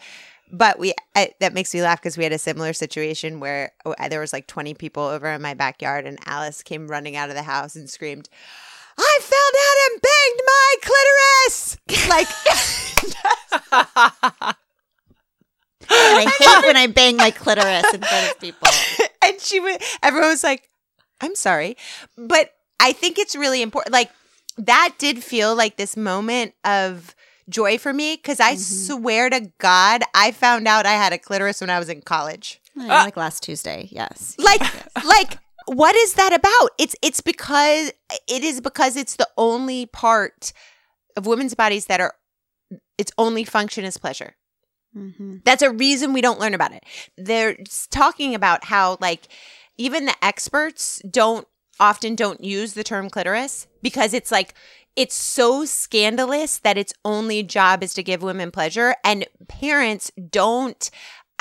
but 0.52 0.78
we 0.78 0.94
I, 1.16 1.32
that 1.40 1.56
makes 1.56 1.74
me 1.74 1.82
laugh 1.82 2.00
because 2.00 2.20
we 2.20 2.24
had 2.24 2.34
a 2.34 2.38
similar 2.38 2.72
situation 2.72 3.40
where 3.40 3.72
oh, 3.84 3.96
there 4.12 4.20
was 4.20 4.32
like 4.32 4.46
twenty 4.46 4.76
people 4.76 5.02
over 5.02 5.28
in 5.32 5.42
my 5.42 5.56
backyard, 5.56 6.06
and 6.06 6.20
Alice 6.28 6.62
came 6.62 6.88
running 6.88 7.16
out 7.16 7.30
of 7.30 7.36
the 7.36 7.42
house 7.42 7.76
and 7.76 7.90
screamed. 7.90 8.30
I 8.96 9.20
found 9.22 9.56
out 9.66 9.78
and 9.90 10.02
banged 10.04 10.42
my 10.46 10.76
clitoris. 10.84 11.78
Like, 12.10 12.28
And 13.04 13.16
I 13.72 14.54
hate 14.54 14.65
when 16.66 16.78
I 16.78 16.88
bang 16.88 17.18
my 17.18 17.32
clitoris 17.32 17.94
in 17.94 18.02
front 18.02 18.32
of 18.32 18.40
people. 18.40 18.68
and 19.26 19.40
she 19.42 19.60
would 19.60 19.82
everyone 20.04 20.30
was 20.30 20.44
like 20.44 20.70
i'm 21.22 21.36
sorry. 21.36 21.78
But 22.18 22.52
i 22.80 22.92
think 22.92 23.18
it's 23.18 23.36
really 23.36 23.62
important 23.62 23.94
like 23.94 24.12
that 24.58 24.96
did 24.98 25.24
feel 25.24 25.56
like 25.56 25.78
this 25.78 25.98
moment 25.98 26.54
of 26.64 27.16
joy 27.48 27.78
for 27.78 27.94
me 27.94 28.16
because 28.16 28.40
i 28.40 28.54
mm-hmm. 28.54 28.60
swear 28.60 29.30
to 29.30 29.52
god 29.60 30.02
i 30.16 30.32
found 30.32 30.68
out 30.68 30.88
i 30.88 30.94
had 30.94 31.14
a 31.14 31.18
clitoris 31.18 31.62
when 31.62 31.70
i 31.70 31.80
was 31.80 31.90
in 31.90 32.02
college. 32.02 32.62
Oh, 32.78 32.84
uh, 32.84 33.06
like 33.06 33.16
last 33.16 33.44
Tuesday, 33.44 33.88
yes. 33.92 34.36
like 34.38 34.62
like 35.06 35.38
what 35.68 35.96
is 35.96 36.14
that 36.14 36.34
about? 36.34 36.72
It's 36.78 36.96
it's 37.02 37.22
because 37.22 37.92
it 38.28 38.44
is 38.44 38.62
because 38.62 38.96
it's 38.96 39.16
the 39.16 39.28
only 39.38 39.86
part 39.88 40.54
of 41.16 41.26
women's 41.26 41.56
bodies 41.56 41.88
that 41.88 42.00
are 42.00 42.14
its 42.98 43.12
only 43.18 43.44
function 43.44 43.84
is 43.84 43.98
pleasure 43.98 44.36
Mm-hmm. 44.96 45.38
that's 45.44 45.62
a 45.62 45.72
reason 45.72 46.14
we 46.14 46.22
don't 46.22 46.40
learn 46.40 46.54
about 46.54 46.72
it. 46.72 46.84
They're 47.18 47.58
talking 47.90 48.34
about 48.34 48.66
how 48.66 48.98
like 49.02 49.28
even 49.78 50.06
the 50.06 50.16
experts 50.24 51.02
don't 51.10 51.48
often 51.80 52.16
don't 52.16 52.44
use 52.44 52.74
the 52.74 52.84
term 52.84 53.10
clitoris 53.10 53.68
because 53.82 54.14
it's 54.14 54.32
like 54.32 54.54
it's 54.96 55.16
so 55.16 55.66
scandalous 55.66 56.60
that 56.60 56.78
its 56.78 56.94
only 57.04 57.44
job 57.44 57.84
is 57.84 57.94
to 57.96 58.04
give 58.04 58.24
women 58.24 58.52
pleasure 58.52 58.96
and 59.04 59.26
parents 59.48 60.12
don't 60.30 60.90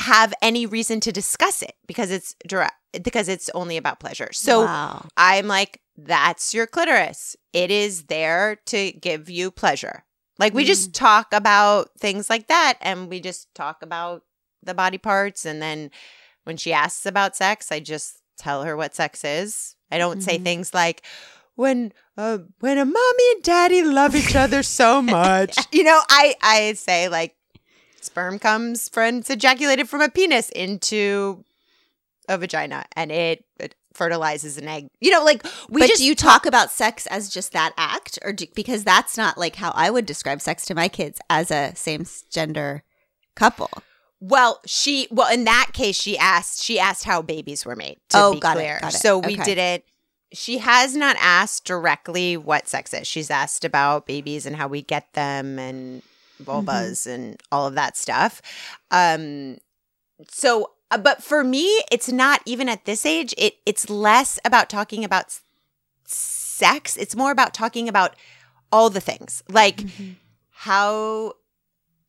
have 0.01 0.35
any 0.43 0.67
reason 0.67 1.01
to 1.01 1.13
discuss 1.13 1.63
it 1.63 1.75
because 1.87 2.11
it's 2.11 2.35
direct 2.47 2.75
because 3.03 3.29
it's 3.29 3.51
only 3.55 3.77
about 3.77 4.01
pleasure. 4.01 4.29
So 4.33 4.63
wow. 4.63 5.07
I'm 5.17 5.47
like, 5.47 5.81
that's 5.97 6.55
your 6.55 6.67
clitoris. 6.67 7.37
It 7.53 7.71
is 7.71 8.05
there 8.05 8.59
to 8.67 8.93
give 8.93 9.31
you 9.31 9.51
pleasure. 9.51 10.05
Like 10.39 10.53
we 10.55 10.65
just 10.65 10.95
talk 10.95 11.33
about 11.33 11.91
things 11.99 12.29
like 12.29 12.49
that 12.49 12.75
and 12.81 13.09
we 13.09 13.21
just 13.21 13.55
talk 13.55 13.83
about 13.83 14.23
the 14.63 14.75
body 14.75 14.99
parts. 14.99 15.45
And 15.45 15.63
then 15.63 15.91
when 16.45 16.57
she 16.57 16.73
asks 16.73 17.07
about 17.07 17.37
sex, 17.37 17.71
I 17.71 17.81
just 17.81 18.19
tell 18.37 18.65
her 18.65 18.77
what 18.77 18.95
sex 18.95 19.23
is. 19.25 19.77
I 19.91 19.99
don't 19.99 20.23
say 20.23 20.39
Mhm. 20.39 20.43
things 20.45 20.75
like, 20.75 21.03
when 21.57 21.93
uh, 22.17 22.39
when 22.61 22.79
a 22.79 22.85
mommy 22.85 23.31
and 23.35 23.43
daddy 23.45 23.83
love 23.83 24.17
each 24.17 24.35
other 24.35 24.63
so 24.65 25.01
much. 25.19 25.57
you 25.73 25.85
know, 25.85 26.01
I 26.09 26.35
I 26.43 26.73
say 26.73 27.09
like 27.09 27.37
sperm 28.01 28.39
comes 28.41 28.89
from 28.89 29.19
it's 29.19 29.31
ejaculated 29.31 29.89
from 29.89 30.01
a 30.01 30.09
penis 30.09 30.51
into 30.51 31.45
a 32.29 32.37
vagina 32.39 32.85
and 32.97 33.13
it, 33.13 33.45
it 33.61 33.75
fertilizes 33.95 34.59
an 34.59 34.69
egg. 34.69 34.89
You 35.01 35.11
know, 35.11 35.25
like 35.25 35.45
we 35.69 35.81
but 35.81 35.89
just 35.89 36.01
do 36.01 36.07
you 36.07 36.15
talk 36.15 36.45
about 36.47 36.71
sex 36.71 37.07
as 37.07 37.29
just 37.31 37.53
that 37.53 37.73
act, 37.77 38.19
or 38.23 38.33
do, 38.33 38.47
because 38.55 38.85
that's 38.85 39.17
not 39.17 39.39
like 39.39 39.57
how 39.57 39.71
I 39.75 39.91
would 39.91 40.05
describe 40.07 40.41
sex 40.41 40.67
to 40.67 40.75
my 40.75 40.89
kids 40.89 41.21
as 41.31 41.51
a 41.51 41.73
same 41.75 42.05
gender 42.31 42.83
couple. 43.37 43.71
Well, 44.21 44.61
she 44.67 45.09
well 45.11 45.33
in 45.33 45.45
that 45.45 45.71
case 45.73 45.97
she 46.01 46.17
asked 46.19 46.63
she 46.63 46.79
asked 46.79 47.05
how 47.05 47.23
babies 47.23 47.65
were 47.67 47.77
made. 47.77 47.99
To 48.11 48.19
Oh, 48.19 48.33
be 48.35 48.41
got 48.41 48.57
it, 48.59 48.81
got 48.81 48.95
it. 48.95 48.99
so 48.99 49.19
we 49.19 49.35
Okay. 49.35 49.43
didn't. 49.55 49.85
She 50.33 50.59
has 50.59 50.97
not 50.97 51.17
asked 51.21 51.65
directly 51.65 52.37
what 52.37 52.67
sex 52.67 52.93
is. 52.93 53.07
She's 53.07 53.31
asked 53.31 53.65
about 53.65 54.07
babies 54.07 54.47
and 54.47 54.57
how 54.57 54.67
we 54.67 54.83
get 54.83 55.13
them 55.13 55.59
and 55.61 56.03
vulvas 56.43 57.07
Mm-hmm. 57.07 57.11
and 57.11 57.43
all 57.53 57.69
of 57.69 57.75
that 57.77 57.97
stuff. 57.97 58.43
Um, 58.91 59.59
so, 60.29 60.71
but 61.01 61.23
for 61.23 61.43
me, 61.45 61.83
it's 61.91 62.11
not 62.11 62.41
even 62.45 62.69
at 62.69 62.85
this 62.85 63.05
age. 63.07 63.35
It 63.37 63.55
it's 63.67 63.91
less 63.91 64.39
about 64.45 64.69
talking 64.71 65.05
about 65.05 65.39
sex. 66.05 66.97
It's 66.97 67.17
more 67.17 67.31
about 67.31 67.55
talking 67.55 67.89
about 67.89 68.15
all 68.71 68.91
the 68.91 69.01
things, 69.01 69.43
like 69.49 69.77
Mm-hmm. 69.79 70.13
how 70.51 71.35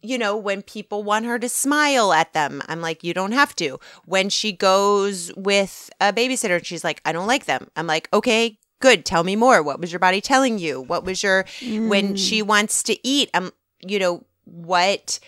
you 0.02 0.20
know, 0.20 0.38
when 0.38 0.62
people 0.62 1.02
want 1.04 1.26
her 1.26 1.40
to 1.40 1.50
smile 1.50 2.14
at 2.14 2.32
them, 2.34 2.62
I'm 2.68 2.80
like, 2.80 3.04
you 3.04 3.12
don't 3.12 3.32
have 3.32 3.56
to. 3.56 3.80
When 4.06 4.30
she 4.30 4.52
goes 4.52 5.34
with 5.36 5.90
a 6.00 6.14
babysitter, 6.14 6.58
and 6.58 6.66
she's 6.66 6.84
like, 6.84 7.02
I 7.06 7.12
don't 7.12 7.26
like 7.26 7.46
them. 7.46 7.70
I'm 7.76 7.88
like, 7.88 8.08
okay, 8.14 8.60
good. 8.82 9.04
Tell 9.04 9.24
me 9.24 9.36
more. 9.36 9.64
What 9.64 9.80
was 9.80 9.92
your 9.92 9.98
body 9.98 10.22
telling 10.22 10.60
you? 10.60 10.80
What 10.80 11.06
was 11.06 11.24
your, 11.24 11.46
when 11.90 12.16
she 12.16 12.44
wants 12.44 12.84
to 12.84 13.08
eat, 13.08 13.32
um, 13.34 13.52
you 13.82 13.98
know, 13.98 14.24
what, 14.44 15.20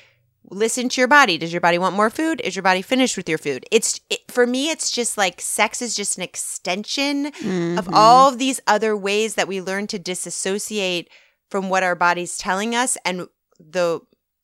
listen 0.50 0.90
to 0.90 1.02
your 1.02 1.08
body. 1.08 1.38
Does 1.38 1.52
your 1.52 1.62
body 1.62 1.78
want 1.78 1.96
more 1.96 2.10
food? 2.10 2.40
Is 2.42 2.56
your 2.56 2.64
body 2.64 2.82
finished 2.82 3.18
with 3.18 3.28
your 3.28 3.38
food? 3.38 3.66
It's, 3.72 4.00
it, 4.10 4.20
for 4.32 4.48
me, 4.48 4.70
it's 4.70 4.92
just 4.92 5.18
like 5.18 5.42
sex 5.42 5.82
is 5.82 5.96
just 5.96 6.18
an 6.18 6.24
extension 6.24 7.32
Mm-hmm. 7.32 7.78
of 7.78 7.90
all 7.94 8.30
of 8.30 8.38
these 8.40 8.60
other 8.68 8.96
ways 8.96 9.36
that 9.36 9.48
we 9.48 9.62
learn 9.62 9.88
to 9.88 10.00
disassociate 10.00 11.10
from 11.52 11.70
what 11.70 11.84
our 11.84 11.96
body's 11.96 12.38
telling 12.38 12.76
us 12.76 12.98
and 13.06 13.28
the 13.60 14.00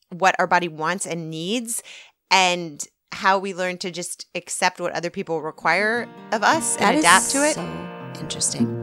what 0.10 0.36
our 0.40 0.48
body 0.48 0.68
wants 0.68 1.06
and 1.06 1.30
needs 1.30 1.82
and 2.32 2.86
how 3.12 3.38
we 3.40 3.54
learn 3.54 3.78
to 3.78 3.92
just 3.92 4.26
accept 4.36 4.80
what 4.80 4.92
other 4.94 5.10
people 5.10 5.42
require 5.42 6.08
of 6.32 6.44
us 6.44 6.76
That 6.78 6.92
and 6.92 7.00
adapt 7.00 7.30
to 7.32 7.46
it. 7.48 7.54
So 7.56 8.20
interesting. 8.20 8.83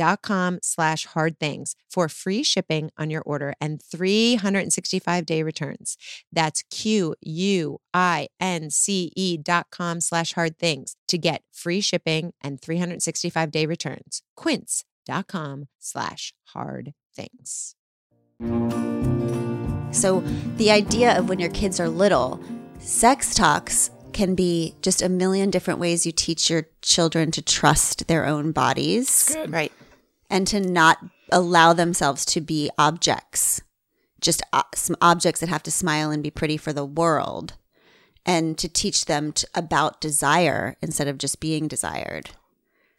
quince.com 0.00 0.58
slash 0.62 1.06
hard 1.06 1.38
things 1.38 1.74
for 1.88 2.08
free 2.08 2.42
shipping 2.42 2.90
on 2.98 3.10
your 3.10 3.22
order 3.22 3.54
and 3.60 3.82
365 3.82 5.26
day 5.26 5.42
returns. 5.42 5.96
That's 6.32 6.62
Q 6.70 7.14
U 7.20 7.78
I 7.92 8.28
N 8.40 8.70
C 8.70 9.12
E 9.16 9.36
dot 9.36 9.66
com 9.70 10.00
slash 10.00 10.32
hard 10.32 10.58
things 10.58 10.96
to 11.08 11.18
get 11.18 11.42
free 11.52 11.80
shipping 11.80 12.32
and 12.42 12.60
365 12.60 13.50
day 13.50 13.66
returns. 13.66 14.22
Quince.com 14.36 15.68
slash 15.78 16.32
hard 16.54 16.92
things. 17.14 17.74
So, 19.92 20.22
the 20.56 20.70
idea 20.70 21.18
of 21.18 21.28
when 21.28 21.40
your 21.40 21.50
kids 21.50 21.80
are 21.80 21.88
little, 21.88 22.40
sex 22.78 23.34
talks 23.34 23.90
can 24.12 24.34
be 24.34 24.74
just 24.82 25.02
a 25.02 25.08
million 25.08 25.50
different 25.50 25.78
ways 25.78 26.06
you 26.06 26.12
teach 26.12 26.48
your 26.48 26.66
children 26.82 27.30
to 27.32 27.42
trust 27.42 28.06
their 28.08 28.26
own 28.26 28.50
bodies 28.52 29.36
Right. 29.48 29.72
And 30.30 30.46
to 30.46 30.60
not 30.60 30.98
allow 31.32 31.72
themselves 31.74 32.24
to 32.26 32.40
be 32.40 32.70
objects, 32.78 33.60
just 34.20 34.42
uh, 34.52 34.62
some 34.74 34.96
objects 35.02 35.40
that 35.40 35.48
have 35.48 35.62
to 35.64 35.70
smile 35.70 36.10
and 36.10 36.22
be 36.22 36.30
pretty 36.30 36.56
for 36.56 36.72
the 36.72 36.84
world, 36.84 37.54
and 38.24 38.56
to 38.58 38.68
teach 38.68 39.04
them 39.06 39.32
t 39.32 39.46
about 39.54 40.00
desire 40.00 40.76
instead 40.80 41.08
of 41.08 41.18
just 41.18 41.40
being 41.40 41.68
desired. 41.68 42.30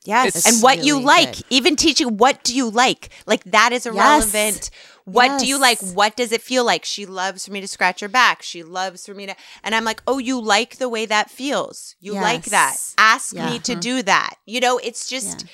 Yes. 0.04 0.36
It's 0.36 0.48
and 0.48 0.64
what 0.64 0.84
you 0.84 1.00
like, 1.00 1.36
good. 1.36 1.46
even 1.52 1.76
teaching 1.76 2.18
what 2.18 2.44
do 2.44 2.56
you 2.56 2.70
like? 2.70 3.10
Like 3.28 3.44
that 3.46 3.72
is 3.72 3.86
Yes. 3.86 3.94
irrelevant. 3.94 4.70
What 5.06 5.40
do 5.40 5.46
you 5.46 5.60
like? 5.60 5.80
What 5.94 6.16
does 6.16 6.32
it 6.32 6.42
feel 6.42 6.64
like? 6.64 6.86
She 6.86 7.06
loves 7.06 7.46
for 7.46 7.52
me 7.52 7.62
to 7.62 7.68
scratch 7.68 8.00
her 8.02 8.08
back. 8.08 8.42
She 8.42 8.64
loves 8.64 9.06
for 9.06 9.14
me 9.14 9.28
to 9.28 9.36
and 9.64 9.76
I'm 9.76 9.84
like, 9.86 10.02
"Oh, 10.08 10.18
you 10.18 10.40
like 10.42 10.78
the 10.78 10.90
way 10.90 11.06
that 11.06 11.30
feels. 11.30 11.96
You 12.00 12.14
like 12.14 12.46
that. 12.46 12.78
Ask 12.98 13.34
Yeah. 13.36 13.46
me 13.52 13.60
to 13.60 13.76
do 13.76 14.02
that." 14.04 14.36
You 14.46 14.60
know, 14.60 14.80
it's 14.80 15.08
just 15.08 15.46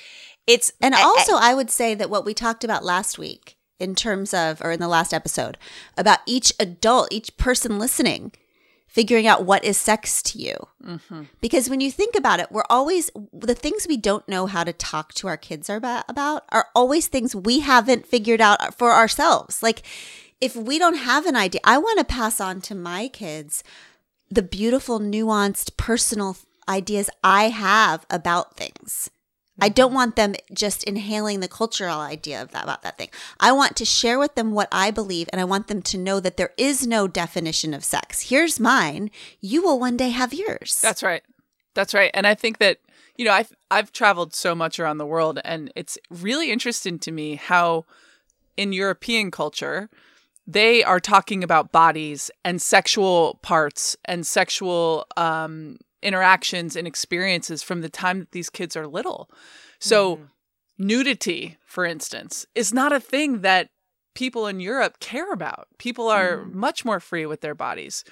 it's 0.48 0.72
And 0.80 0.94
I- 0.96 1.00
I- 1.00 1.04
also, 1.04 1.34
I 1.36 1.54
would 1.54 1.70
say 1.70 1.94
that 1.94 2.10
what 2.10 2.24
we 2.24 2.34
talked 2.34 2.64
about 2.64 2.84
last 2.84 3.18
week, 3.18 3.56
in 3.78 3.94
terms 3.94 4.34
of, 4.34 4.60
or 4.60 4.72
in 4.72 4.80
the 4.80 4.88
last 4.88 5.14
episode, 5.14 5.56
about 5.96 6.18
each 6.26 6.52
adult, 6.58 7.06
each 7.12 7.36
person 7.36 7.78
listening, 7.78 8.32
figuring 8.88 9.26
out 9.26 9.44
what 9.44 9.62
is 9.62 9.76
sex 9.76 10.22
to 10.22 10.38
you. 10.38 10.56
Mm-hmm. 10.84 11.24
Because 11.40 11.70
when 11.70 11.80
you 11.80 11.92
think 11.92 12.16
about 12.16 12.40
it, 12.40 12.50
we're 12.50 12.64
always, 12.68 13.10
the 13.32 13.54
things 13.54 13.86
we 13.86 13.96
don't 13.96 14.28
know 14.28 14.46
how 14.46 14.64
to 14.64 14.72
talk 14.72 15.12
to 15.14 15.28
our 15.28 15.36
kids 15.36 15.68
about 15.68 16.44
are 16.48 16.68
always 16.74 17.06
things 17.06 17.36
we 17.36 17.60
haven't 17.60 18.06
figured 18.06 18.40
out 18.40 18.74
for 18.76 18.92
ourselves. 18.92 19.62
Like, 19.62 19.82
if 20.40 20.56
we 20.56 20.78
don't 20.78 20.96
have 20.96 21.26
an 21.26 21.36
idea, 21.36 21.60
I 21.64 21.78
want 21.78 21.98
to 21.98 22.04
pass 22.04 22.40
on 22.40 22.60
to 22.62 22.74
my 22.74 23.08
kids 23.08 23.62
the 24.30 24.42
beautiful, 24.42 24.98
nuanced, 24.98 25.76
personal 25.76 26.36
ideas 26.68 27.10
I 27.22 27.50
have 27.50 28.06
about 28.10 28.56
things. 28.56 29.10
I 29.60 29.68
don't 29.68 29.94
want 29.94 30.16
them 30.16 30.34
just 30.52 30.84
inhaling 30.84 31.40
the 31.40 31.48
cultural 31.48 31.98
idea 31.98 32.40
of 32.40 32.52
that 32.52 32.64
about 32.64 32.82
that 32.82 32.96
thing. 32.96 33.10
I 33.40 33.52
want 33.52 33.76
to 33.76 33.84
share 33.84 34.18
with 34.18 34.34
them 34.34 34.52
what 34.52 34.68
I 34.70 34.90
believe 34.90 35.28
and 35.32 35.40
I 35.40 35.44
want 35.44 35.66
them 35.66 35.82
to 35.82 35.98
know 35.98 36.20
that 36.20 36.36
there 36.36 36.52
is 36.56 36.86
no 36.86 37.08
definition 37.08 37.74
of 37.74 37.84
sex. 37.84 38.28
Here's 38.28 38.60
mine. 38.60 39.10
You 39.40 39.62
will 39.62 39.80
one 39.80 39.96
day 39.96 40.10
have 40.10 40.32
yours. 40.32 40.80
That's 40.80 41.02
right. 41.02 41.22
That's 41.74 41.94
right. 41.94 42.10
And 42.14 42.26
I 42.26 42.34
think 42.34 42.58
that, 42.58 42.78
you 43.16 43.24
know, 43.24 43.32
I've 43.32 43.52
I've 43.70 43.92
traveled 43.92 44.34
so 44.34 44.54
much 44.54 44.78
around 44.78 44.98
the 44.98 45.06
world 45.06 45.40
and 45.44 45.72
it's 45.74 45.98
really 46.10 46.50
interesting 46.50 46.98
to 47.00 47.12
me 47.12 47.34
how 47.34 47.84
in 48.56 48.72
European 48.72 49.30
culture 49.30 49.88
they 50.46 50.82
are 50.82 50.98
talking 50.98 51.44
about 51.44 51.72
bodies 51.72 52.30
and 52.44 52.62
sexual 52.62 53.38
parts 53.42 53.96
and 54.04 54.26
sexual 54.26 55.06
um 55.16 55.78
interactions 56.02 56.76
and 56.76 56.86
experiences 56.86 57.62
from 57.62 57.80
the 57.80 57.88
time 57.88 58.20
that 58.20 58.32
these 58.32 58.50
kids 58.50 58.76
are 58.76 58.86
little. 58.86 59.30
So 59.78 60.16
mm-hmm. 60.16 60.24
nudity, 60.86 61.58
for 61.66 61.84
instance, 61.84 62.46
is 62.54 62.72
not 62.72 62.92
a 62.92 63.00
thing 63.00 63.40
that 63.40 63.70
people 64.18 64.46
in 64.48 64.58
Europe 64.58 64.98
care 64.98 65.32
about. 65.32 65.68
People 65.78 66.08
are 66.08 66.38
mm. 66.38 66.52
much 66.52 66.84
more 66.84 66.98
free 66.98 67.24
with 67.24 67.40
their 67.40 67.54
bodies. 67.54 68.02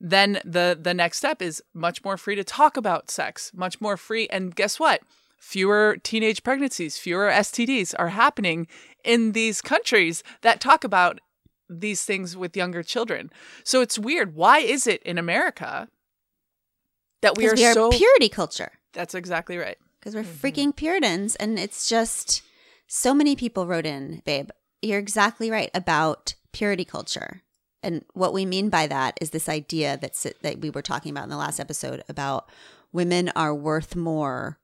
Then 0.00 0.40
the 0.44 0.76
the 0.80 0.92
next 0.92 1.18
step 1.18 1.40
is 1.40 1.62
much 1.72 2.02
more 2.02 2.16
free 2.16 2.34
to 2.34 2.42
talk 2.42 2.76
about 2.76 3.10
sex 3.10 3.52
much 3.54 3.80
more 3.80 3.96
free 3.96 4.26
and 4.28 4.56
guess 4.56 4.80
what? 4.80 5.02
Fewer 5.38 5.98
teenage 6.02 6.42
pregnancies 6.42 6.98
fewer 6.98 7.30
stds 7.30 7.94
are 7.98 8.08
happening 8.08 8.66
in 9.04 9.32
these 9.32 9.60
countries 9.60 10.24
that 10.40 10.60
talk 10.60 10.84
about 10.84 11.20
these 11.68 12.02
things 12.02 12.36
with 12.36 12.56
younger 12.56 12.82
children. 12.82 13.30
So 13.62 13.80
it's 13.80 13.98
weird. 13.98 14.34
Why 14.34 14.58
is 14.58 14.86
it 14.86 15.02
in 15.04 15.18
america 15.18 15.88
that 17.22 17.36
we 17.36 17.48
are, 17.48 17.54
we 17.54 17.64
are 17.64 17.74
so 17.74 17.90
purity 17.90 18.28
culture. 18.28 18.72
that's 18.92 19.14
exactly 19.14 19.56
right 19.56 19.78
Because 19.98 20.14
we're 20.14 20.22
mm-hmm. 20.22 20.46
freaking 20.46 20.76
Puritans. 20.76 21.36
And 21.36 21.58
it's 21.58 21.88
just 21.88 22.42
so 22.86 23.14
many 23.14 23.36
people 23.36 23.66
wrote 23.66 23.86
in, 23.86 24.22
babe. 24.24 24.50
You're 24.82 24.98
exactly 24.98 25.50
right 25.50 25.70
about 25.74 26.34
purity 26.52 26.84
culture. 26.84 27.42
And 27.82 28.04
what 28.12 28.32
we 28.32 28.44
mean 28.44 28.68
by 28.68 28.86
that 28.86 29.16
is 29.20 29.30
this 29.30 29.48
idea 29.48 29.98
that's 30.00 30.26
that 30.42 30.60
we 30.60 30.70
were 30.70 30.82
talking 30.82 31.10
about 31.10 31.24
in 31.24 31.30
the 31.30 31.36
last 31.36 31.60
episode 31.60 32.02
about 32.08 32.48
women 32.92 33.30
are 33.34 33.54
worth 33.54 33.96
more 33.96 34.58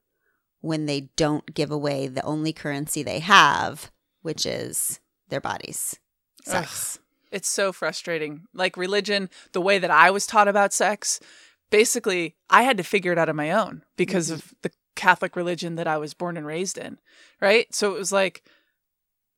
when 0.60 0.86
they 0.86 1.10
don't 1.16 1.54
give 1.54 1.70
away 1.70 2.08
the 2.08 2.24
only 2.24 2.52
currency 2.52 3.02
they 3.02 3.20
have, 3.20 3.90
which 4.22 4.44
is 4.44 5.00
their 5.28 5.40
bodies. 5.40 5.96
Sex. 6.44 6.98
It's 7.30 7.48
so 7.48 7.72
frustrating. 7.72 8.42
Like 8.52 8.76
religion, 8.76 9.30
the 9.52 9.60
way 9.60 9.78
that 9.78 9.90
I 9.90 10.10
was 10.10 10.26
taught 10.26 10.48
about 10.48 10.72
sex, 10.72 11.20
basically, 11.70 12.36
I 12.50 12.62
had 12.62 12.76
to 12.76 12.82
figure 12.82 13.12
it 13.12 13.18
out 13.18 13.28
on 13.28 13.36
my 13.36 13.50
own 13.50 13.84
because 13.96 14.30
of 14.30 14.54
the 14.62 14.70
Catholic 14.94 15.36
religion 15.36 15.76
that 15.76 15.86
I 15.86 15.98
was 15.98 16.14
born 16.14 16.36
and 16.36 16.46
raised 16.46 16.78
in. 16.78 16.98
Right. 17.40 17.72
So 17.74 17.94
it 17.94 17.98
was 17.98 18.12
like, 18.12 18.42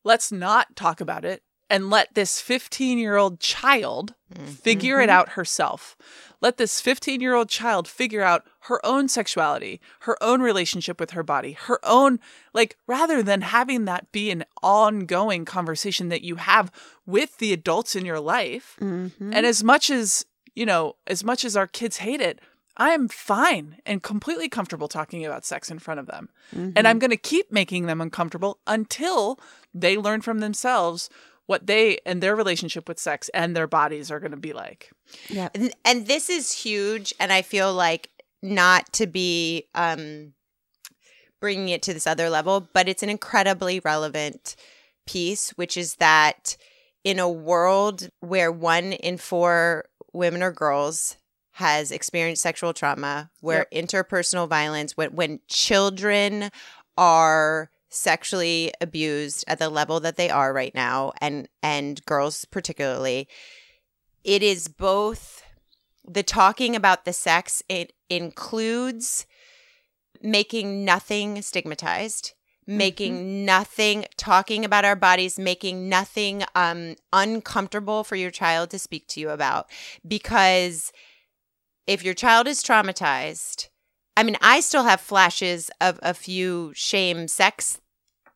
let's 0.05 0.31
not 0.31 0.77
talk 0.77 1.01
about 1.01 1.25
it 1.25 1.43
and 1.71 1.91
let 1.91 2.15
this 2.15 2.41
15 2.41 2.99
year 2.99 3.17
old 3.17 3.41
child 3.41 4.15
figure 4.47 5.01
it 5.01 5.11
out 5.11 5.31
herself. 5.31 5.97
Let 6.41 6.57
this 6.57 6.81
15 6.81 7.21
year 7.21 7.35
old 7.35 7.49
child 7.49 7.89
figure 7.89 8.23
out 8.23 8.47
her 8.61 8.85
own 8.87 9.09
sexuality, 9.09 9.81
her 10.01 10.17
own 10.23 10.41
relationship 10.41 11.01
with 11.01 11.11
her 11.11 11.23
body, 11.23 11.53
her 11.53 11.81
own, 11.83 12.21
like, 12.55 12.77
rather 12.87 13.23
than 13.23 13.41
having 13.41 13.85
that 13.87 14.13
be 14.13 14.31
an 14.31 14.45
ongoing 14.63 15.45
conversation 15.45 16.09
that 16.11 16.23
you 16.23 16.37
have 16.37 16.71
with 17.05 17.39
the 17.39 17.53
adults 17.53 17.97
in 17.97 18.05
your 18.07 18.21
life. 18.21 18.77
Mhm. 18.81 19.13
And 19.19 19.45
as 19.45 19.65
much 19.65 19.91
as, 19.91 20.25
you 20.59 20.67
know, 20.67 20.97
as 21.07 21.23
much 21.23 21.45
as 21.45 21.57
our 21.57 21.69
kids 21.69 21.99
hate 21.99 22.21
it, 22.21 22.41
I 22.77 22.91
am 22.91 23.07
fine 23.07 23.77
and 23.87 24.03
completely 24.03 24.49
comfortable 24.49 24.89
talking 24.89 25.25
about 25.25 25.45
sex 25.45 25.71
in 25.71 25.79
front 25.79 26.01
of 26.01 26.07
them. 26.07 26.31
And 26.77 26.89
I'm 26.89 26.99
going 26.99 27.11
to 27.11 27.17
keep 27.17 27.53
making 27.53 27.87
them 27.87 28.01
uncomfortable 28.01 28.59
until 28.67 29.39
they 29.73 29.97
learn 29.97 30.21
from 30.21 30.41
themselves 30.41 31.11
what 31.47 31.69
they 31.69 31.99
and 32.05 32.21
their 32.21 32.35
relationship 32.35 32.89
with 32.89 32.99
sex 32.99 33.31
and 33.33 33.57
their 33.57 33.69
bodies 33.69 34.11
are 34.11 34.19
going 34.19 34.33
to 34.33 34.37
be 34.37 34.53
like. 34.53 34.91
Yep. 35.29 35.53
and, 35.55 35.75
and 35.85 36.07
this 36.07 36.29
is 36.29 36.53
huge 36.53 37.15
and 37.19 37.33
i 37.33 37.41
feel 37.41 37.73
like 37.73 38.11
not 38.43 38.93
to 38.93 39.07
be 39.07 39.65
um 39.75 40.35
bringing 41.41 41.71
it 41.71 41.81
to 41.85 41.95
this 41.95 42.07
other 42.07 42.29
level 42.29 42.69
but 42.75 42.87
it's 42.87 43.03
an 43.03 43.09
incredibly 43.09 43.81
relevant 43.81 44.55
piece 45.07 45.49
which 45.53 45.79
is 45.79 45.95
that 45.95 46.59
in 47.05 47.19
a 47.19 47.29
world 47.29 48.11
where 48.21 48.53
one 48.53 48.93
in 48.93 49.17
four 49.17 49.87
women 50.19 50.43
or 50.43 50.53
girls 50.53 51.17
has 51.53 51.91
experienced 51.91 52.43
sexual 52.43 52.73
trauma 52.73 53.31
where 53.41 53.67
interpersonal 53.73 54.49
violence 54.49 54.97
when 54.97 55.15
when 55.15 55.41
children 55.49 56.51
are 56.97 57.71
sexually 57.89 58.73
abused 58.81 59.45
at 59.49 59.59
the 59.59 59.69
level 59.69 59.99
that 59.99 60.17
they 60.17 60.29
are 60.29 60.53
right 60.53 60.75
now 60.75 61.13
and 61.21 61.49
and 61.63 62.05
girls 62.05 62.45
particularly 62.45 63.27
it 64.25 64.43
is 64.43 64.69
both 64.69 65.43
the 66.07 66.23
talking 66.23 66.77
about 66.77 67.05
the 67.05 67.13
sex 67.13 67.63
it 67.69 67.93
includes 68.11 69.27
making 70.23 70.85
nothing 70.85 71.41
stigmatized 71.43 72.35
making 72.69 73.47
nothing 73.47 74.05
talking 74.19 74.65
about 74.65 74.85
our 74.85 74.95
bodies 74.95 75.39
making 75.39 75.89
nothing 75.89 76.45
um 76.55 76.95
uncomfortable 77.13 78.05
for 78.05 78.15
your 78.15 78.31
child 78.31 78.69
to 78.69 78.79
speak 78.79 79.07
to 79.09 79.21
you 79.21 79.31
about 79.31 79.67
because 80.07 80.93
if 81.87 82.05
your 82.05 82.15
child 82.15 82.47
is 82.47 82.63
traumatized 82.63 83.69
i 84.19 84.23
mean 84.23 84.37
i 84.43 84.61
still 84.61 84.85
have 84.85 85.01
flashes 85.01 85.71
of 85.81 85.99
a 86.03 86.13
few 86.13 86.71
shame 86.75 87.27
sex 87.27 87.81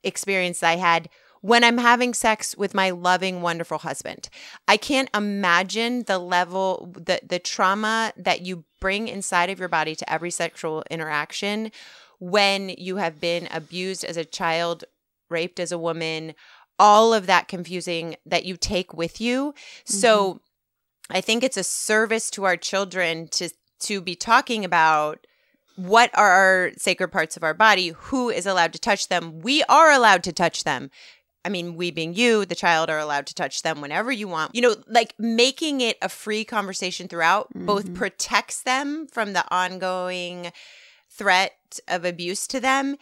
experience 0.02 0.62
i 0.62 0.76
had 0.76 1.10
when 1.42 1.64
I'm 1.64 1.78
having 1.78 2.14
sex 2.14 2.56
with 2.56 2.72
my 2.72 2.90
loving, 2.90 3.42
wonderful 3.42 3.78
husband. 3.78 4.28
I 4.68 4.76
can't 4.76 5.10
imagine 5.12 6.04
the 6.04 6.18
level, 6.18 6.94
the 6.94 7.20
the 7.28 7.40
trauma 7.40 8.12
that 8.16 8.42
you 8.42 8.64
bring 8.80 9.08
inside 9.08 9.50
of 9.50 9.58
your 9.58 9.68
body 9.68 9.94
to 9.96 10.12
every 10.12 10.30
sexual 10.30 10.84
interaction 10.90 11.70
when 12.22 12.68
you 12.78 12.98
have 12.98 13.20
been 13.20 13.48
abused 13.50 14.04
as 14.04 14.16
a 14.16 14.24
child, 14.24 14.84
raped 15.28 15.58
as 15.58 15.72
a 15.72 15.78
woman, 15.78 16.34
all 16.78 17.12
of 17.12 17.26
that 17.26 17.48
confusing 17.48 18.14
that 18.24 18.44
you 18.44 18.56
take 18.56 18.94
with 18.94 19.20
you. 19.20 19.52
So 19.84 20.34
mm-hmm. 20.34 21.16
I 21.16 21.20
think 21.20 21.42
it's 21.42 21.56
a 21.56 21.64
service 21.64 22.30
to 22.30 22.44
our 22.44 22.56
children 22.56 23.26
to 23.32 23.50
to 23.80 24.00
be 24.00 24.14
talking 24.14 24.64
about 24.64 25.26
what 25.74 26.16
are 26.16 26.30
our 26.30 26.70
sacred 26.76 27.08
parts 27.08 27.36
of 27.36 27.42
our 27.42 27.54
body 27.54 27.88
who 27.88 28.30
is 28.30 28.46
allowed 28.46 28.72
to 28.74 28.78
touch 28.78 29.08
them 29.08 29.40
we 29.40 29.64
are 29.64 29.90
allowed 29.90 30.22
to 30.22 30.32
touch 30.32 30.62
them 30.62 30.90
I 31.44 31.48
mean, 31.48 31.74
we 31.74 31.90
being 31.90 32.14
you, 32.14 32.44
the 32.44 32.54
child 32.54 32.88
are 32.88 33.00
allowed 33.00 33.26
to 33.26 33.34
touch 33.34 33.62
them 33.62 33.80
whenever 33.80 34.12
you 34.12 34.28
want. 34.28 34.54
You 34.54 34.62
know, 34.62 34.76
like 34.86 35.12
making 35.18 35.80
it 35.80 35.98
a 36.00 36.08
free 36.08 36.44
conversation 36.44 37.08
throughout 37.08 37.48
both 37.52 37.86
mm-hmm. 37.86 37.94
protects 37.94 38.62
them 38.62 39.08
from 39.08 39.32
the 39.32 39.44
ongoing 39.52 40.52
threat 41.16 41.78
of 41.88 42.04
abuse 42.04 42.46
to 42.48 42.60
them 42.60 42.96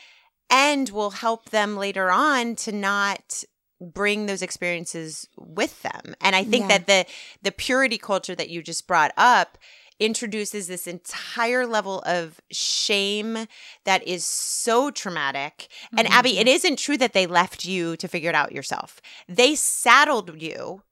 and 0.48 0.88
will 0.90 1.10
help 1.10 1.50
them 1.50 1.76
later 1.76 2.10
on 2.10 2.56
to 2.56 2.72
not 2.72 3.44
bring 3.80 4.26
those 4.26 4.42
experiences 4.42 5.26
with 5.38 5.82
them. 5.82 6.14
And 6.20 6.36
I 6.36 6.44
think 6.44 6.68
Yeah. 6.68 6.78
that 6.78 6.86
the 6.86 7.06
the 7.42 7.52
purity 7.52 7.98
culture 7.98 8.34
that 8.34 8.50
you 8.50 8.62
just 8.62 8.86
brought 8.86 9.12
up 9.16 9.56
introduces 9.98 10.66
this 10.66 10.86
entire 10.86 11.66
level 11.66 12.02
of 12.06 12.40
shame 12.50 13.46
that 13.84 14.06
is 14.06 14.24
so 14.24 14.90
traumatic. 14.90 15.68
And 15.96 16.08
Abby, 16.08 16.38
it 16.38 16.46
mm-hmm. 16.46 16.56
isn't 16.56 16.78
true 16.78 16.96
that 16.96 17.12
they 17.12 17.26
left 17.26 17.66
you 17.66 17.96
to 17.98 18.08
figure 18.08 18.30
it 18.30 18.34
out 18.34 18.52
yourself. 18.52 19.00
They 19.28 19.54
saddled 19.54 20.40
you 20.40 20.82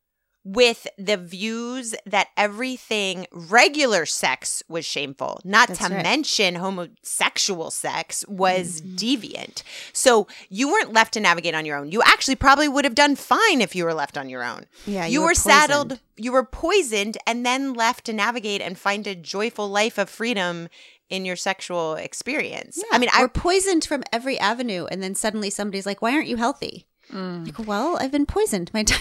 with 0.45 0.87
the 0.97 1.17
views 1.17 1.95
that 2.07 2.29
everything 2.37 3.27
regular 3.31 4.07
sex 4.07 4.63
was 4.69 4.85
shameful, 4.85 5.41
not 5.45 5.69
That's 5.69 5.87
to 5.87 5.95
right. 5.95 6.03
mention 6.03 6.55
homosexual 6.55 7.71
sex 7.71 8.25
was 8.29 8.81
mm-hmm. 8.81 8.97
deviant. 8.97 9.63
So 9.93 10.27
you 10.49 10.69
weren't 10.69 10.93
left 10.93 11.15
to 11.15 11.21
navigate 11.21 11.55
on 11.55 11.67
your 11.67 11.77
own. 11.77 11.91
You 11.91 12.03
actually 12.05 12.37
probably 12.37 12.69
would 12.69 12.85
have 12.85 12.95
done 12.95 13.17
fine 13.17 13.61
if 13.61 13.75
you 13.75 13.85
were 13.85 13.95
left 13.95 14.17
on 14.17 14.29
your 14.29 14.43
own. 14.43 14.65
Yeah, 14.87 15.07
you, 15.07 15.15
you 15.15 15.21
were, 15.21 15.29
were 15.29 15.35
saddled, 15.35 16.01
you 16.17 16.33
were 16.33 16.45
poisoned, 16.45 17.19
and 17.27 17.45
then 17.45 17.75
left 17.75 18.07
to 18.07 18.13
navigate 18.13 18.63
and 18.63 18.79
find 18.79 19.07
a 19.07 19.15
joyful 19.15 19.69
life 19.69 19.99
of 19.99 20.09
freedom 20.09 20.69
in 21.11 21.25
your 21.25 21.37
sexual 21.37 21.95
experience. 21.95 22.83
I 22.93 22.99
mean, 22.99 23.09
I 23.13 23.23
we're 23.23 23.29
poisoned 23.29 23.85
from 23.85 24.03
every 24.13 24.39
avenue, 24.39 24.87
and 24.91 25.03
then 25.03 25.15
suddenly 25.15 25.51
somebody's 25.51 25.87
like, 25.87 26.03
"Why 26.03 26.13
aren't 26.13 26.29
you 26.29 26.37
healthy?" 26.37 26.87
Mm. 27.13 27.47
Like, 27.47 27.67
well, 27.67 27.97
I've 27.99 28.13
been 28.13 28.27
poisoned 28.27 28.71
my 28.73 28.81
entire 28.81 29.01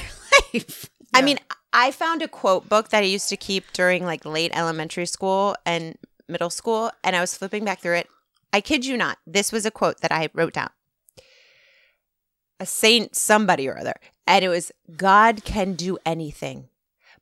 life. 0.54 0.90
I 1.14 1.22
mean, 1.22 1.40
I 1.74 1.92
found 1.92 2.22
a 2.22 2.28
quote 2.28 2.70
book 2.70 2.90
that 2.90 3.04
I 3.04 3.08
used 3.08 3.30
to 3.30 3.38
keep 3.38 3.72
during 3.74 4.06
like 4.06 4.26
late 4.26 4.52
elementary 4.54 5.06
school 5.06 5.56
and 5.66 5.98
middle 6.28 6.50
school, 6.50 6.92
and 7.04 7.16
I 7.16 7.22
was 7.22 7.36
flipping 7.36 7.66
back 7.66 7.80
through 7.80 7.96
it. 7.96 8.10
I 8.54 8.62
kid 8.62 8.86
you 8.86 8.98
not, 8.98 9.18
this 9.26 9.52
was 9.52 9.66
a 9.66 9.72
quote 9.72 10.02
that 10.02 10.12
I 10.12 10.30
wrote 10.34 10.54
down. 10.54 10.70
A 12.60 12.66
saint, 12.66 13.16
somebody 13.16 13.68
or 13.68 13.78
other. 13.78 13.96
And 14.26 14.44
it 14.44 14.50
was 14.50 14.72
God 14.96 15.44
can 15.44 15.74
do 15.74 15.98
anything, 16.06 16.70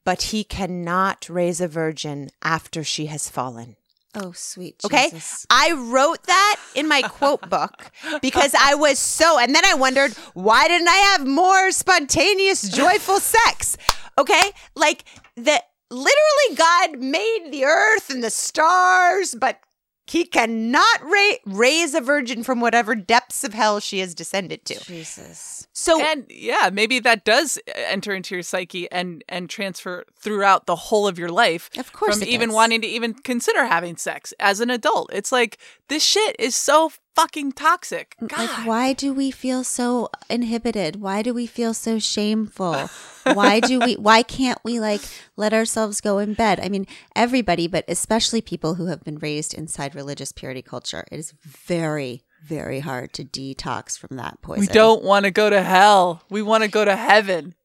but 0.03 0.23
he 0.23 0.43
cannot 0.43 1.27
raise 1.29 1.59
a 1.61 1.67
virgin 1.67 2.29
after 2.41 2.83
she 2.83 3.07
has 3.07 3.29
fallen. 3.29 3.75
Oh, 4.15 4.31
sweet 4.31 4.81
Okay. 4.85 5.09
Jesus. 5.11 5.45
I 5.49 5.73
wrote 5.73 6.23
that 6.23 6.55
in 6.73 6.87
my 6.87 7.01
quote 7.01 7.49
book 7.49 7.91
because 8.21 8.55
I 8.57 8.75
was 8.75 8.99
so, 8.99 9.37
and 9.39 9.53
then 9.53 9.65
I 9.65 9.73
wondered, 9.73 10.13
why 10.33 10.67
didn't 10.67 10.87
I 10.89 10.95
have 11.17 11.27
more 11.27 11.71
spontaneous, 11.71 12.67
joyful 12.69 13.19
sex? 13.19 13.77
Okay. 14.17 14.51
Like 14.75 15.03
that 15.37 15.63
literally 15.91 16.55
God 16.55 16.99
made 16.99 17.49
the 17.51 17.65
earth 17.65 18.09
and 18.09 18.23
the 18.23 18.29
stars, 18.29 19.35
but 19.35 19.59
he 20.07 20.23
cannot 20.25 21.01
ra- 21.03 21.37
raise 21.45 21.93
a 21.95 22.01
virgin 22.01 22.43
from 22.43 22.59
whatever 22.61 22.93
depths 22.95 23.43
of 23.43 23.53
hell 23.53 23.79
she 23.79 23.99
has 23.99 24.13
descended 24.13 24.63
to. 24.65 24.79
Jesus. 24.85 25.67
So, 25.73 26.01
And 26.01 26.25
yeah, 26.29 26.69
maybe 26.71 26.99
that 26.99 27.25
does 27.25 27.57
uh, 27.67 27.71
enter 27.75 28.13
into 28.13 28.35
your 28.35 28.43
psyche 28.43 28.89
and 28.91 29.23
and 29.27 29.49
transfer 29.49 30.05
throughout 30.17 30.67
the 30.67 30.75
whole 30.75 31.07
of 31.07 31.17
your 31.17 31.29
life. 31.29 31.69
Of 31.77 31.91
course 31.91 32.15
from 32.15 32.23
it 32.23 32.29
even 32.29 32.49
does. 32.49 32.55
wanting 32.55 32.81
to 32.81 32.87
even 32.87 33.13
consider 33.15 33.65
having 33.65 33.97
sex 33.97 34.33
as 34.39 34.59
an 34.59 34.69
adult. 34.69 35.09
It's 35.11 35.31
like 35.31 35.57
this 35.89 36.03
shit 36.03 36.35
is 36.39 36.55
so 36.55 36.91
fucking 37.15 37.53
toxic. 37.53 38.15
Mm, 38.21 38.27
God. 38.27 38.39
Like, 38.39 38.67
why 38.67 38.93
do 38.93 39.13
we 39.13 39.31
feel 39.31 39.63
so 39.63 40.09
inhibited? 40.29 40.97
Why 40.97 41.21
do 41.21 41.33
we 41.33 41.47
feel 41.47 41.73
so 41.73 41.97
shameful? 41.99 42.89
why 43.23 43.59
do 43.59 43.79
we? 43.79 43.93
Why 43.95 44.21
can't 44.21 44.59
we 44.63 44.79
like 44.79 45.01
let 45.35 45.53
ourselves 45.53 46.01
go 46.01 46.19
in 46.19 46.33
bed? 46.33 46.59
I 46.59 46.69
mean, 46.69 46.85
everybody, 47.15 47.67
but 47.67 47.85
especially 47.87 48.41
people 48.41 48.75
who 48.75 48.87
have 48.87 49.03
been 49.03 49.17
raised 49.17 49.53
inside 49.53 49.95
religious 49.95 50.31
purity 50.31 50.61
culture. 50.61 51.05
It 51.11 51.17
is 51.17 51.33
very, 51.41 52.23
very 52.43 52.81
hard 52.81 53.13
to 53.13 53.23
detox 53.23 53.97
from 53.97 54.17
that 54.17 54.41
poison. 54.41 54.61
we 54.61 54.67
don't 54.67 55.03
want 55.03 55.25
to 55.25 55.31
go 55.31 55.49
to 55.49 55.63
hell. 55.63 56.21
We 56.29 56.41
want 56.41 56.63
to 56.63 56.69
go 56.69 56.85
to 56.85 56.95
heaven. 56.95 57.55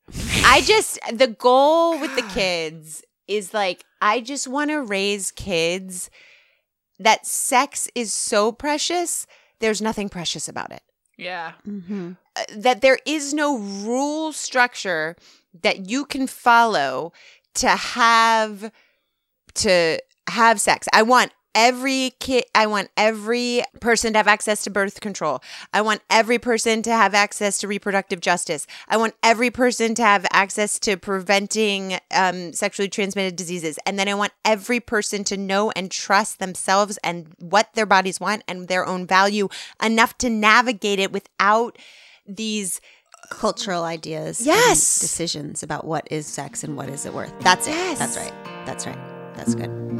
I 0.44 0.62
just 0.62 0.98
the 1.12 1.28
goal 1.28 2.00
with 2.00 2.14
the 2.16 2.28
kids 2.34 3.02
is 3.28 3.52
like 3.52 3.84
I 4.00 4.20
just 4.20 4.48
want 4.48 4.70
to 4.70 4.82
raise 4.82 5.30
kids 5.30 6.10
that 6.98 7.26
sex 7.26 7.88
is 7.94 8.12
so 8.12 8.52
precious. 8.52 9.26
There's 9.60 9.80
nothing 9.82 10.08
precious 10.08 10.48
about 10.48 10.72
it. 10.72 10.82
Yeah. 11.16 11.52
Mhm. 11.66 12.16
Uh, 12.36 12.44
That 12.56 12.80
there 12.80 12.98
is 13.06 13.34
no 13.34 13.58
rule 13.58 14.32
structure 14.32 15.16
that 15.62 15.88
you 15.90 16.04
can 16.06 16.26
follow 16.26 17.12
to 17.54 17.68
have 17.68 18.72
to 19.54 19.98
have 20.28 20.60
sex. 20.60 20.86
I 20.92 21.02
want 21.02 21.32
every 21.54 22.12
kid 22.20 22.44
I 22.54 22.66
want 22.66 22.90
every 22.96 23.62
person 23.80 24.12
to 24.12 24.18
have 24.18 24.28
access 24.28 24.64
to 24.64 24.70
birth 24.70 25.00
control. 25.00 25.42
I 25.72 25.80
want 25.80 26.02
every 26.10 26.38
person 26.38 26.82
to 26.82 26.90
have 26.90 27.14
access 27.14 27.58
to 27.58 27.68
reproductive 27.68 28.20
justice. 28.20 28.66
I 28.88 28.96
want 28.96 29.14
every 29.22 29.50
person 29.50 29.94
to 29.96 30.02
have 30.02 30.26
access 30.32 30.78
to 30.80 30.96
preventing 30.96 31.98
um, 32.14 32.52
sexually 32.52 32.88
transmitted 32.88 33.36
diseases. 33.36 33.78
And 33.86 33.98
then 33.98 34.08
I 34.08 34.14
want 34.14 34.32
every 34.44 34.80
person 34.80 35.24
to 35.24 35.36
know 35.36 35.70
and 35.72 35.90
trust 35.90 36.38
themselves 36.38 36.98
and 37.02 37.34
what 37.38 37.68
their 37.74 37.86
bodies 37.86 38.20
want 38.20 38.42
and 38.46 38.68
their 38.68 38.86
own 38.86 39.06
value 39.06 39.48
enough 39.82 40.16
to 40.18 40.30
navigate 40.30 40.98
it 40.98 41.12
without 41.12 41.76
these 42.26 42.80
Cultural 43.30 43.84
ideas, 43.84 44.40
and 44.40 44.46
Yes. 44.46 44.98
decisions 44.98 45.62
about 45.62 45.84
what 45.84 46.08
is 46.10 46.26
sex 46.26 46.64
and 46.64 46.76
what 46.76 46.88
is 46.88 47.06
it 47.06 47.14
worth. 47.14 47.32
That's 47.42 47.68
it. 47.68 47.72
Yes. 47.72 47.98
That's 47.98 48.16
right. 48.16 48.32
That's 48.66 48.86
right. 48.86 48.98
That's 49.36 49.54
good. 49.54 49.99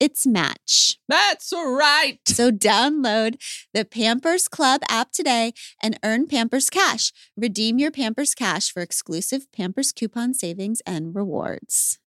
its 0.00 0.26
match. 0.26 0.98
That's 1.08 1.52
right. 1.52 2.18
So 2.26 2.50
download 2.50 3.40
the 3.72 3.84
Pampers 3.84 4.48
Club 4.48 4.82
app 4.88 5.12
today 5.12 5.52
and 5.82 5.98
earn 6.02 6.26
Pampers 6.26 6.70
Cash. 6.70 7.12
Redeem 7.36 7.78
your 7.78 7.90
Pampers 7.90 8.34
Cash 8.34 8.72
for 8.72 8.82
exclusive 8.82 9.50
Pampers 9.52 9.92
coupon 9.92 10.34
savings 10.34 10.80
and 10.86 11.14
rewards. 11.14 11.98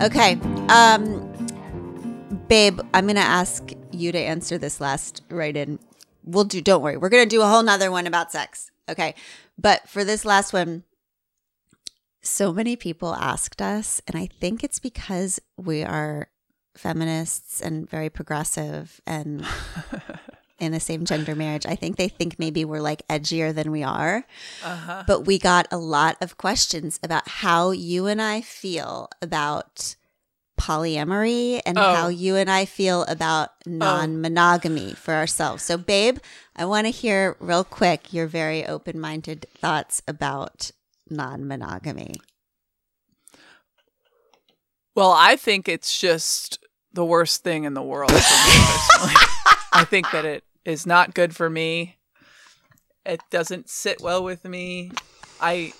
Okay. 0.00 0.38
Um 0.68 1.28
babe, 2.48 2.80
I'm 2.94 3.04
going 3.04 3.16
to 3.16 3.20
ask 3.20 3.72
you 3.92 4.10
to 4.12 4.18
answer 4.18 4.58
this 4.58 4.80
last 4.80 5.22
right 5.30 5.56
in. 5.56 5.78
We'll 6.24 6.44
do 6.44 6.60
don't 6.60 6.82
worry. 6.82 6.96
We're 6.96 7.08
going 7.10 7.24
to 7.24 7.28
do 7.28 7.42
a 7.42 7.46
whole 7.46 7.62
nother 7.62 7.90
one 7.90 8.06
about 8.06 8.32
sex. 8.32 8.70
Okay. 8.88 9.14
But 9.58 9.88
for 9.88 10.04
this 10.04 10.24
last 10.24 10.52
one, 10.52 10.84
so 12.22 12.52
many 12.52 12.76
people 12.76 13.14
asked 13.14 13.62
us, 13.62 14.00
and 14.06 14.16
I 14.16 14.26
think 14.40 14.62
it's 14.64 14.78
because 14.78 15.40
we 15.56 15.82
are 15.84 16.28
feminists 16.76 17.60
and 17.60 17.88
very 17.88 18.08
progressive 18.08 19.00
and 19.06 19.44
in 20.58 20.74
a 20.74 20.80
same 20.80 21.04
gender 21.04 21.34
marriage. 21.34 21.66
I 21.66 21.74
think 21.74 21.96
they 21.96 22.08
think 22.08 22.38
maybe 22.38 22.64
we're 22.64 22.80
like 22.80 23.06
edgier 23.08 23.54
than 23.54 23.70
we 23.70 23.82
are. 23.82 24.24
Uh-huh. 24.64 25.04
But 25.06 25.26
we 25.26 25.38
got 25.38 25.66
a 25.70 25.78
lot 25.78 26.16
of 26.20 26.36
questions 26.36 26.98
about 27.02 27.28
how 27.28 27.70
you 27.70 28.06
and 28.06 28.20
I 28.22 28.40
feel 28.40 29.08
about 29.22 29.96
polyamory 30.58 31.60
and 31.64 31.78
Oh. 31.78 31.94
how 31.94 32.08
you 32.08 32.36
and 32.36 32.50
I 32.50 32.64
feel 32.64 33.04
about 33.04 33.50
non 33.64 34.20
monogamy 34.20 34.92
for 34.94 35.14
ourselves. 35.14 35.62
So, 35.62 35.76
babe, 35.76 36.18
I 36.56 36.64
want 36.64 36.86
to 36.86 36.90
hear 36.90 37.36
real 37.40 37.64
quick 37.64 38.12
your 38.12 38.26
very 38.26 38.66
open 38.66 38.98
minded 39.00 39.46
thoughts 39.54 40.02
about 40.08 40.72
non 41.10 41.46
monogamy. 41.46 42.14
Well, 44.94 45.12
I 45.12 45.36
think 45.36 45.68
it's 45.68 45.98
just 46.00 46.58
the 46.92 47.04
worst 47.04 47.44
thing 47.44 47.64
in 47.64 47.74
the 47.74 47.82
world 47.82 48.10
for 48.10 48.16
me 48.16 48.64
personally. 48.66 49.14
I 49.72 49.84
think 49.84 50.10
that 50.10 50.24
it 50.24 50.44
is 50.64 50.86
not 50.86 51.14
good 51.14 51.36
for 51.36 51.48
me. 51.48 51.96
It 53.06 53.20
doesn't 53.30 53.68
sit 53.68 54.00
well 54.02 54.24
with 54.24 54.44
me. 54.44 54.90
I 55.40 55.72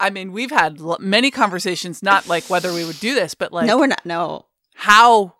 I 0.00 0.10
mean, 0.10 0.30
we've 0.32 0.52
had 0.52 0.80
l- 0.80 0.98
many 1.00 1.30
conversations 1.32 2.02
not 2.02 2.28
like 2.28 2.44
whether 2.48 2.72
we 2.72 2.84
would 2.84 3.00
do 3.00 3.14
this, 3.14 3.34
but 3.34 3.52
like 3.52 3.66
no, 3.66 3.78
we're 3.78 3.88
not. 3.88 4.06
No. 4.06 4.46
how 4.74 5.34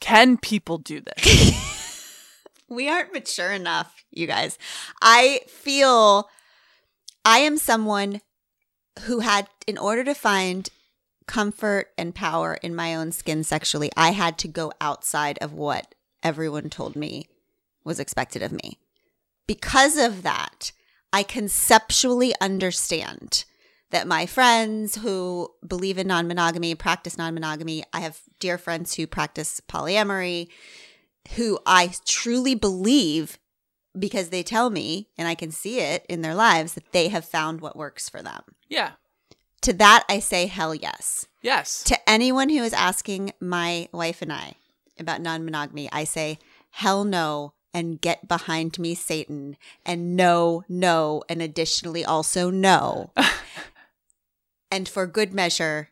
can 0.00 0.36
people 0.36 0.78
do 0.78 1.00
this? 1.00 2.22
we 2.68 2.88
aren't 2.88 3.12
mature 3.12 3.50
enough, 3.50 4.04
you 4.12 4.26
guys. 4.26 4.58
I 5.02 5.40
feel 5.48 6.28
I 7.24 7.38
am 7.38 7.56
someone 7.58 8.20
who 9.02 9.20
had, 9.20 9.48
in 9.66 9.78
order 9.78 10.04
to 10.04 10.14
find 10.14 10.68
comfort 11.26 11.88
and 11.98 12.14
power 12.14 12.54
in 12.62 12.74
my 12.74 12.94
own 12.94 13.12
skin 13.12 13.44
sexually, 13.44 13.90
I 13.96 14.10
had 14.10 14.38
to 14.38 14.48
go 14.48 14.72
outside 14.80 15.38
of 15.40 15.52
what 15.52 15.94
everyone 16.22 16.70
told 16.70 16.96
me 16.96 17.26
was 17.84 18.00
expected 18.00 18.42
of 18.42 18.52
me. 18.52 18.78
Because 19.46 19.96
of 19.96 20.22
that, 20.22 20.72
I 21.12 21.22
conceptually 21.22 22.34
understand 22.40 23.44
that 23.90 24.08
my 24.08 24.26
friends 24.26 24.96
who 24.96 25.50
believe 25.66 25.98
in 25.98 26.08
non 26.08 26.26
monogamy, 26.26 26.74
practice 26.74 27.16
non 27.16 27.34
monogamy, 27.34 27.84
I 27.92 28.00
have 28.00 28.20
dear 28.40 28.58
friends 28.58 28.94
who 28.94 29.06
practice 29.06 29.60
polyamory, 29.68 30.48
who 31.36 31.58
I 31.64 31.92
truly 32.04 32.54
believe 32.54 33.38
because 33.98 34.28
they 34.28 34.42
tell 34.42 34.70
me 34.70 35.08
and 35.16 35.26
I 35.28 35.34
can 35.34 35.50
see 35.50 35.80
it 35.80 36.04
in 36.08 36.22
their 36.22 36.34
lives 36.34 36.74
that 36.74 36.92
they 36.92 37.08
have 37.08 37.24
found 37.24 37.60
what 37.60 37.76
works 37.76 38.08
for 38.08 38.22
them. 38.22 38.42
yeah. 38.68 38.92
To 39.62 39.72
that, 39.72 40.04
I 40.08 40.20
say 40.20 40.46
hell 40.46 40.74
yes. 40.76 41.26
Yes. 41.42 41.82
To 41.84 41.98
anyone 42.08 42.50
who 42.50 42.62
is 42.62 42.72
asking 42.72 43.32
my 43.40 43.88
wife 43.90 44.22
and 44.22 44.32
I 44.32 44.54
about 44.98 45.20
non 45.20 45.44
monogamy, 45.44 45.88
I 45.90 46.04
say 46.04 46.38
hell 46.70 47.02
no 47.04 47.54
and 47.74 48.00
get 48.00 48.28
behind 48.28 48.78
me, 48.78 48.94
Satan, 48.94 49.56
and 49.84 50.14
no, 50.14 50.62
no, 50.68 51.22
and 51.28 51.42
additionally 51.42 52.04
also 52.04 52.48
no. 52.50 53.10
and 54.70 54.88
for 54.88 55.06
good 55.06 55.34
measure, 55.34 55.90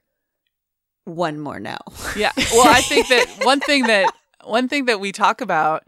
one 1.04 1.38
more 1.40 1.58
no. 1.58 1.76
Yeah. 2.16 2.32
Well, 2.52 2.68
I 2.68 2.80
think 2.80 3.08
that 3.08 3.26
one 3.42 3.60
thing 3.60 3.84
that 3.84 4.14
one 4.44 4.68
thing 4.68 4.84
that 4.86 5.00
we 5.00 5.10
talk 5.10 5.40
about, 5.40 5.84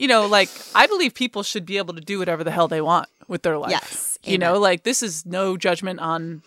you 0.00 0.08
know, 0.08 0.26
like 0.26 0.48
I 0.74 0.86
believe 0.86 1.12
people 1.12 1.42
should 1.42 1.66
be 1.66 1.76
able 1.76 1.92
to 1.92 2.00
do 2.00 2.18
whatever 2.18 2.42
the 2.42 2.50
hell 2.50 2.68
they 2.68 2.80
want 2.80 3.10
with 3.28 3.42
their 3.42 3.58
life. 3.58 3.70
Yes, 3.70 4.18
You 4.24 4.38
know, 4.38 4.58
like 4.58 4.82
this 4.82 5.02
is 5.02 5.26
no 5.26 5.58
judgment 5.58 6.00
on 6.00 6.42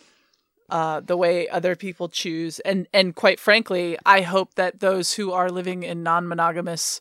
uh, 0.70 1.02
the 1.02 1.16
way 1.16 1.48
other 1.48 1.76
people 1.76 2.10
choose, 2.10 2.60
and 2.62 2.88
and 2.92 3.16
quite 3.16 3.40
frankly, 3.40 3.96
I 4.08 4.22
hope 4.22 4.56
that 4.56 4.80
those 4.80 5.14
who 5.14 5.34
are 5.34 5.52
living 5.52 5.84
in 5.84 6.02
non-monogamous 6.02 7.00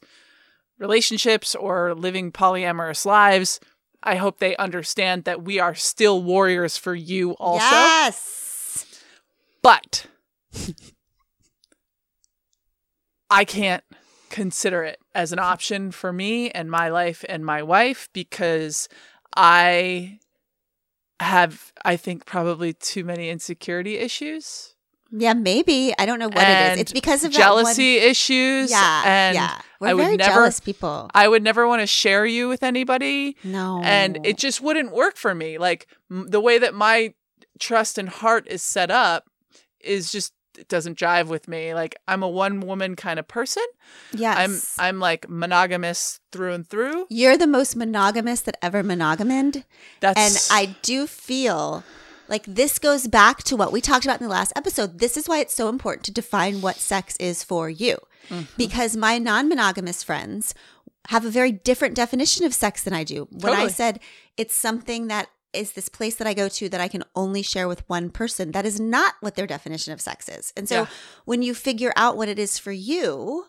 relationships 0.79 1.55
or 1.55 1.95
living 1.95 2.31
polyamorous 2.31 3.07
lives, 3.07 3.59
I 4.03 4.17
hope 4.17 4.39
they 4.39 4.55
understand 4.57 5.25
that 5.25 5.43
we 5.43 5.59
are 5.59 5.75
still 5.75 6.23
warriors 6.23 6.77
for 6.77 6.95
you 6.95 7.31
also. 7.33 7.65
Yes. 7.65 8.85
But 9.63 10.07
I 13.31 13.47
can't 13.47 13.85
consider 14.33 14.83
it 14.83 14.99
as 15.15 15.33
an 15.33 15.39
option 15.39 15.93
for 15.93 16.13
me 16.13 16.51
and 16.51 16.69
my 16.69 16.89
life 16.89 17.25
and 17.29 17.47
my 17.47 17.63
wife 17.63 18.09
because 18.13 18.89
I 19.37 20.19
have, 21.21 21.73
I 21.85 21.97
think, 21.97 22.27
probably 22.27 22.73
too 22.73 23.05
many 23.05 23.31
insecurity 23.31 23.99
issues, 23.99 24.75
Yeah, 25.13 25.35
maybe. 25.35 25.95
I 25.99 26.07
don't 26.07 26.19
know 26.19 26.27
what 26.29 26.39
it 26.39 26.49
is. 26.49 26.71
And 26.73 26.81
It's 26.81 26.93
because 26.93 27.23
of 27.23 27.31
jealousy 27.31 27.99
That 27.99 28.09
issues. 28.09 28.71
Yeah, 28.71 29.03
and 29.05 29.35
yeah. 29.37 29.61
We're 29.79 29.89
I 29.89 29.95
would 29.95 30.03
very 30.05 30.17
never- 30.17 30.33
jealous 30.33 30.59
people. 30.59 31.11
I 31.15 31.29
would 31.29 31.43
never 31.43 31.69
want 31.69 31.81
to 31.83 31.87
share 31.87 32.25
you 32.27 32.49
with 32.49 32.63
anybody. 32.63 33.37
no, 33.45 33.81
and 33.85 34.25
it 34.27 34.37
just 34.39 34.61
wouldn't 34.61 34.91
work 34.93 35.17
for 35.17 35.35
me 35.35 35.59
like 35.59 35.87
m- 36.11 36.29
the 36.29 36.41
way 36.41 36.59
that 36.59 36.75
my 36.75 37.15
trust 37.61 37.99
and 37.99 38.09
heart 38.09 38.47
is 38.49 38.63
set 38.63 38.91
up 38.91 39.25
is 39.81 40.11
just 40.11 40.33
it 40.59 40.69
doesn't 40.69 40.99
jive 40.99 41.29
with 41.29 41.49
me 41.49 41.75
like 41.75 41.97
i'm 42.09 42.23
a 42.23 42.29
one 42.29 42.61
woman 42.61 42.97
kind 42.97 43.19
of 43.19 43.27
person 43.27 43.65
yes. 44.13 44.77
i'm 44.79 44.87
i'm 44.87 45.01
like 45.01 45.29
monogamous 45.29 46.21
through 46.33 46.53
and 46.53 46.67
through 46.67 47.07
You're 47.09 47.37
the 47.37 47.47
most 47.47 47.77
monogamous 47.77 48.41
that 48.43 48.57
ever 48.63 48.83
monogamind. 48.83 49.65
And 50.03 50.37
I 50.51 50.77
do 50.83 51.07
feel 51.07 51.85
like 52.29 52.45
this 52.47 52.79
goes 52.79 53.07
back 53.07 53.43
to 53.45 53.57
what 53.57 53.73
we 53.73 53.81
talked 53.81 54.05
about 54.05 54.21
in 54.21 54.27
the 54.27 54.33
last 54.33 54.53
episode. 54.57 54.99
This 54.99 55.17
is 55.17 55.29
why 55.29 55.39
it's 55.39 55.55
so 55.55 55.69
important 55.69 56.05
to 56.07 56.13
define 56.13 56.61
what 56.61 56.77
sex 56.77 57.17
is 57.19 57.45
for 57.45 57.69
you. 57.69 57.99
Mm-hmm. 58.29 58.45
Because 58.57 58.97
my 58.97 59.19
non 59.19 59.49
monogamous 59.49 60.03
friends 60.03 60.55
have 61.09 61.25
a 61.25 61.31
very 61.31 61.53
different 61.53 61.95
definition 61.95 62.47
of 62.47 62.55
sex 62.55 62.83
than 62.83 62.95
I 62.95 63.05
do. 63.05 63.29
When 63.31 63.53
I 63.53 63.69
said 63.69 64.01
it's 64.37 64.55
something 64.55 65.09
that 65.09 65.29
is 65.53 65.73
this 65.73 65.89
place 65.89 66.15
that 66.17 66.27
I 66.27 66.35
go 66.35 66.49
to 66.49 66.69
that 66.69 66.81
I 66.81 66.89
can 66.89 67.05
only 67.15 67.43
share 67.43 67.69
with 67.69 67.87
one 67.89 68.09
person, 68.11 68.53
that 68.53 68.65
is 68.65 68.81
not 68.81 69.15
what 69.21 69.35
their 69.35 69.47
definition 69.47 69.93
of 69.93 70.01
sex 70.01 70.29
is. 70.29 70.53
And 70.57 70.69
so 70.69 70.83
Yeah. 70.83 70.87
when 71.25 71.43
you 71.43 71.55
figure 71.55 71.93
out 71.97 72.17
what 72.17 72.29
it 72.29 72.39
is 72.39 72.59
for 72.59 72.73
you, 72.73 73.47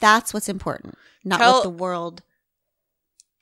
that's 0.00 0.32
what's 0.34 0.48
important, 0.48 0.96
not 1.24 1.38
Tell- 1.38 1.52
what 1.54 1.62
the 1.62 1.70
world. 1.70 2.22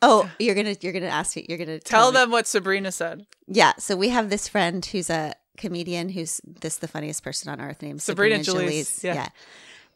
Oh, 0.02 0.30
you're 0.38 0.54
gonna 0.54 0.76
you're 0.80 0.92
gonna 0.92 1.06
ask 1.06 1.36
me. 1.36 1.46
You're 1.48 1.58
gonna 1.58 1.80
Tell 1.80 2.12
me. 2.12 2.18
them 2.18 2.30
what 2.30 2.46
Sabrina 2.46 2.92
said. 2.92 3.26
Yeah. 3.46 3.72
So 3.78 3.96
we 3.96 4.10
have 4.10 4.30
this 4.30 4.46
friend 4.48 4.84
who's 4.84 5.10
a 5.10 5.34
comedian 5.56 6.10
who's 6.10 6.40
this 6.44 6.76
the 6.76 6.86
funniest 6.86 7.24
person 7.24 7.50
on 7.50 7.60
earth 7.60 7.82
named 7.82 8.00
Sabrina 8.00 8.44
Sabrina, 8.44 8.70
Jalees, 8.70 9.00
Jalees. 9.00 9.02
yeah. 9.02 9.28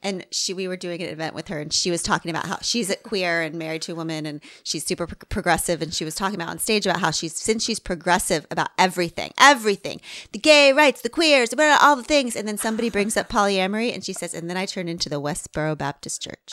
And 0.02 0.26
she, 0.30 0.52
we 0.52 0.66
were 0.66 0.76
doing 0.76 1.00
an 1.00 1.08
event 1.08 1.34
with 1.34 1.48
her, 1.48 1.60
and 1.60 1.72
she 1.72 1.90
was 1.90 2.02
talking 2.02 2.30
about 2.30 2.46
how 2.46 2.58
she's 2.60 2.90
a 2.90 2.96
queer 2.96 3.42
and 3.42 3.54
married 3.54 3.82
to 3.82 3.92
a 3.92 3.94
woman, 3.94 4.26
and 4.26 4.42
she's 4.64 4.84
super 4.84 5.06
pro- 5.06 5.16
progressive. 5.28 5.80
And 5.80 5.94
she 5.94 6.04
was 6.04 6.14
talking 6.14 6.34
about 6.34 6.48
on 6.48 6.58
stage 6.58 6.86
about 6.86 7.00
how 7.00 7.10
she's 7.10 7.36
since 7.36 7.64
she's 7.64 7.78
progressive 7.78 8.46
about 8.50 8.70
everything, 8.78 9.32
everything, 9.38 10.00
the 10.32 10.38
gay 10.38 10.72
rights, 10.72 11.02
the 11.02 11.08
queers, 11.08 11.54
all 11.80 11.96
the 11.96 12.02
things. 12.02 12.34
And 12.34 12.48
then 12.48 12.58
somebody 12.58 12.90
brings 12.90 13.16
up 13.16 13.28
polyamory, 13.28 13.94
and 13.94 14.04
she 14.04 14.12
says, 14.12 14.34
and 14.34 14.50
then 14.50 14.56
I 14.56 14.66
turn 14.66 14.88
into 14.88 15.08
the 15.08 15.20
Westboro 15.20 15.76
Baptist 15.78 16.22
Church. 16.22 16.48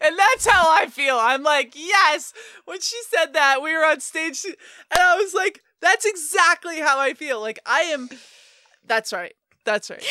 and 0.00 0.18
that's 0.18 0.46
how 0.46 0.70
I 0.70 0.86
feel. 0.86 1.16
I'm 1.18 1.42
like, 1.42 1.74
yes. 1.74 2.32
When 2.64 2.80
she 2.80 2.96
said 3.08 3.32
that, 3.34 3.62
we 3.62 3.72
were 3.72 3.84
on 3.84 4.00
stage, 4.00 4.44
and 4.44 4.56
I 5.00 5.16
was 5.16 5.34
like, 5.34 5.62
that's 5.80 6.06
exactly 6.06 6.80
how 6.80 6.98
I 6.98 7.14
feel. 7.14 7.40
Like 7.40 7.58
I 7.66 7.80
am. 7.82 8.08
That's 8.86 9.12
right. 9.12 9.34
That's 9.64 9.90
right. 9.90 10.04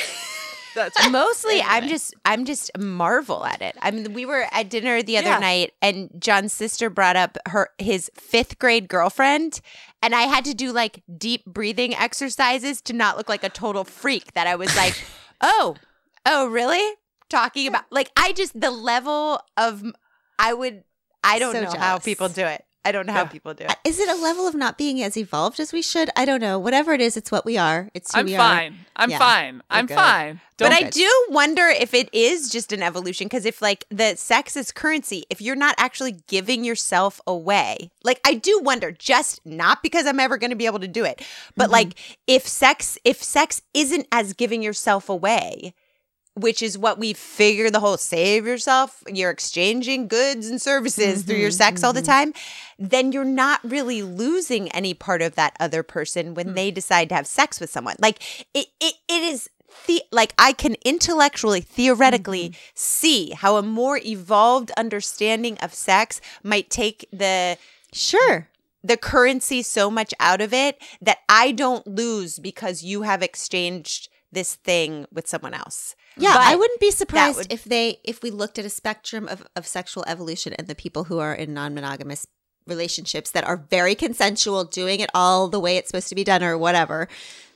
That's. 0.75 1.09
Mostly, 1.11 1.61
I'm 1.61 1.87
just 1.87 2.13
I'm 2.25 2.45
just 2.45 2.71
marvel 2.77 3.45
at 3.45 3.61
it. 3.61 3.75
I 3.81 3.91
mean, 3.91 4.13
we 4.13 4.25
were 4.25 4.45
at 4.51 4.69
dinner 4.69 5.01
the 5.03 5.17
other 5.17 5.27
Yeah. 5.27 5.39
night, 5.39 5.73
and 5.81 6.09
John's 6.19 6.53
sister 6.53 6.89
brought 6.89 7.15
up 7.15 7.37
her 7.47 7.69
his 7.77 8.09
fifth 8.15 8.59
grade 8.59 8.87
girlfriend, 8.87 9.61
and 10.01 10.13
I 10.15 10.21
had 10.23 10.45
to 10.45 10.53
do 10.53 10.71
like 10.71 11.03
deep 11.17 11.45
breathing 11.45 11.95
exercises 11.95 12.81
to 12.83 12.93
not 12.93 13.17
look 13.17 13.29
like 13.29 13.43
a 13.43 13.49
total 13.49 13.83
freak. 13.83 14.33
That 14.33 14.47
I 14.47 14.55
was 14.55 14.75
like, 14.75 14.95
oh, 15.41 15.75
oh, 16.25 16.47
really? 16.47 16.95
Talking 17.29 17.67
about 17.67 17.83
like 17.91 18.11
I 18.17 18.33
just 18.33 18.59
the 18.59 18.71
level 18.71 19.39
of 19.57 19.83
I 20.37 20.53
would 20.53 20.83
I 21.23 21.39
don't 21.39 21.53
So 21.53 21.61
know 21.61 21.79
how 21.79 21.97
people 21.99 22.27
do 22.29 22.45
it. 22.45 22.65
I 22.83 22.91
don't 22.91 23.05
know 23.05 23.13
how 23.13 23.21
Yeah. 23.23 23.27
people 23.27 23.53
do 23.53 23.65
it. 23.65 23.75
Is 23.83 23.99
it 23.99 24.09
a 24.09 24.15
level 24.15 24.47
of 24.47 24.55
not 24.55 24.77
being 24.77 25.01
as 25.03 25.15
evolved 25.15 25.59
as 25.59 25.71
we 25.71 25.81
should? 25.83 26.09
I 26.15 26.25
don't 26.25 26.41
know. 26.41 26.57
Whatever 26.57 26.93
it 26.93 27.01
is, 27.01 27.15
it's 27.15 27.31
what 27.31 27.45
we 27.45 27.57
are. 27.57 27.89
It's 27.93 28.13
who 28.13 28.19
I'm 28.21 28.25
we 28.25 28.35
are. 28.35 28.37
fine. 28.39 28.85
I'm 28.95 29.09
Yeah, 29.11 29.19
fine. 29.19 29.61
I'm 29.69 29.85
good. 29.85 29.95
fine. 29.95 30.41
But 30.57 30.69
Don't 30.69 30.85
I 30.85 30.89
do 30.89 31.09
wonder 31.29 31.67
if 31.67 31.93
it 31.93 32.09
is 32.13 32.49
just 32.49 32.71
an 32.71 32.83
evolution 32.83 33.25
because 33.25 33.45
if 33.45 33.61
like 33.61 33.85
the 33.89 34.15
sex 34.15 34.55
is 34.55 34.71
currency, 34.71 35.25
if 35.29 35.41
you're 35.41 35.55
not 35.55 35.75
actually 35.77 36.17
giving 36.27 36.63
yourself 36.63 37.19
away, 37.27 37.91
like 38.03 38.19
I 38.25 38.33
do 38.35 38.59
wonder, 38.63 38.91
just 38.91 39.41
not 39.45 39.81
because 39.83 40.05
I'm 40.05 40.19
ever 40.19 40.37
going 40.37 40.51
to 40.51 40.55
be 40.55 40.65
able 40.67 40.79
to 40.79 40.87
do 40.87 41.03
it, 41.05 41.21
but 41.55 41.65
Mm-hmm. 41.65 41.71
like 41.73 41.93
if 42.27 42.47
sex, 42.47 42.97
if 43.03 43.23
sex 43.23 43.61
isn't 43.73 44.07
as 44.11 44.33
giving 44.33 44.61
yourself 44.63 45.09
away, 45.09 45.73
which 46.35 46.61
is 46.61 46.77
what 46.77 46.97
we 46.97 47.13
figure 47.13 47.69
the 47.69 47.79
whole 47.79 47.97
save 47.97 48.45
yourself, 48.45 49.03
you're 49.07 49.29
exchanging 49.31 50.07
goods 50.07 50.47
and 50.47 50.61
services 50.61 51.23
through 51.23 51.37
your 51.37 51.49
Mhm, 51.49 51.53
sex 51.53 51.83
all 51.83 51.93
the 51.93 52.01
mhm. 52.01 52.05
time, 52.05 52.33
then 52.79 53.11
you're 53.11 53.23
not 53.25 53.59
really 53.63 54.01
losing 54.01 54.69
any 54.71 54.93
part 54.93 55.21
of 55.21 55.35
that 55.35 55.55
other 55.59 55.83
person 55.83 56.33
when 56.33 56.53
they 56.53 56.71
decide 56.71 57.09
to 57.09 57.15
have 57.15 57.27
sex 57.27 57.59
with 57.59 57.69
someone. 57.69 57.95
Like 57.99 58.21
it 58.53 58.67
it, 58.79 58.95
it 59.09 59.23
is 59.23 59.49
the 59.87 60.01
like 60.11 60.33
I 60.37 60.53
can 60.53 60.75
intellectually 60.85 61.61
theoretically 61.61 62.53
see 62.73 63.31
how 63.31 63.57
a 63.57 63.61
more 63.61 63.97
evolved 63.97 64.71
understanding 64.77 65.57
of 65.59 65.73
sex 65.73 66.21
might 66.43 66.69
take 66.69 67.07
the 67.11 67.57
Sure. 67.93 68.47
the 68.83 68.97
currency 68.97 69.61
so 69.61 69.89
much 69.91 70.13
out 70.19 70.41
of 70.41 70.53
it 70.53 70.81
that 71.01 71.19
I 71.29 71.51
don't 71.51 71.85
lose 71.87 72.39
because 72.39 72.83
you 72.83 73.03
have 73.03 73.21
exchanged 73.21 74.09
this 74.31 74.55
thing 74.55 75.05
with 75.11 75.27
someone 75.27 75.53
else. 75.53 75.95
Yeah, 76.17 76.33
But 76.33 76.41
I 76.43 76.55
wouldn't 76.55 76.79
be 76.79 76.91
surprised 76.91 77.37
would- 77.37 77.51
if 77.53 77.63
they 77.63 77.99
if 78.03 78.21
we 78.23 78.31
looked 78.31 78.59
at 78.59 78.65
a 78.65 78.69
spectrum 78.69 79.27
of, 79.27 79.45
of 79.55 79.65
sexual 79.67 80.03
evolution 80.07 80.53
and 80.53 80.67
the 80.67 80.75
people 80.75 81.05
who 81.05 81.19
are 81.19 81.33
in 81.33 81.53
non-monogamous 81.53 82.27
relationships 82.67 83.31
that 83.31 83.43
are 83.43 83.57
very 83.69 83.95
consensual, 83.95 84.63
doing 84.63 84.99
it 84.99 85.09
all 85.13 85.47
the 85.47 85.59
way 85.59 85.77
it's 85.77 85.89
supposed 85.89 86.09
to 86.09 86.15
be 86.15 86.23
done 86.23 86.43
or 86.43 86.57
whatever, 86.57 87.07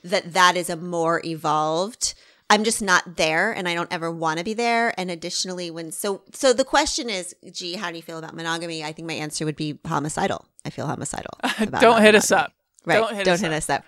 that 0.02 0.32
that 0.32 0.56
is 0.56 0.68
a 0.68 0.76
more 0.76 1.20
evolved. 1.24 2.14
I'm 2.48 2.62
just 2.62 2.80
not 2.80 3.16
there 3.16 3.50
and 3.52 3.68
I 3.68 3.74
don't 3.74 3.92
ever 3.92 4.10
want 4.10 4.38
to 4.38 4.44
be 4.44 4.54
there. 4.54 4.94
And 4.98 5.10
additionally, 5.10 5.70
when 5.70 5.90
so 5.92 6.22
so 6.32 6.52
the 6.52 6.64
question 6.64 7.10
is, 7.10 7.34
gee, 7.52 7.74
how 7.74 7.90
do 7.90 7.96
you 7.96 8.02
feel 8.02 8.18
about 8.18 8.34
monogamy? 8.34 8.84
I 8.84 8.92
think 8.92 9.08
my 9.08 9.14
answer 9.14 9.44
would 9.44 9.56
be 9.56 9.78
homicidal. 9.86 10.46
I 10.64 10.70
feel 10.70 10.86
homicidal. 10.86 11.32
about 11.60 11.80
Don't 11.80 12.02
hit 12.02 12.14
us 12.14 12.30
up. 12.30 12.52
Right. 12.84 12.98
Don't 12.98 13.14
hit 13.16 13.24
don't 13.24 13.44
us 13.44 13.68
us 13.68 13.70
up. 13.70 13.84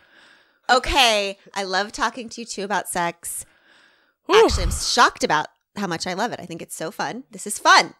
Okay. 0.70 1.38
I 1.54 1.62
love 1.62 1.92
talking 1.92 2.28
to 2.30 2.40
you 2.40 2.44
too 2.44 2.64
about 2.64 2.88
sex. 2.88 3.44
Whew. 4.26 4.44
Actually, 4.44 4.64
I'm 4.64 4.70
shocked 4.72 5.24
about 5.24 5.46
how 5.76 5.86
much 5.86 6.06
I 6.06 6.14
love 6.14 6.32
it. 6.32 6.40
I 6.40 6.44
think 6.46 6.60
it's 6.62 6.74
so 6.76 6.90
fun. 6.90 7.24
This 7.30 7.46
is 7.46 7.58
fun. 7.58 7.94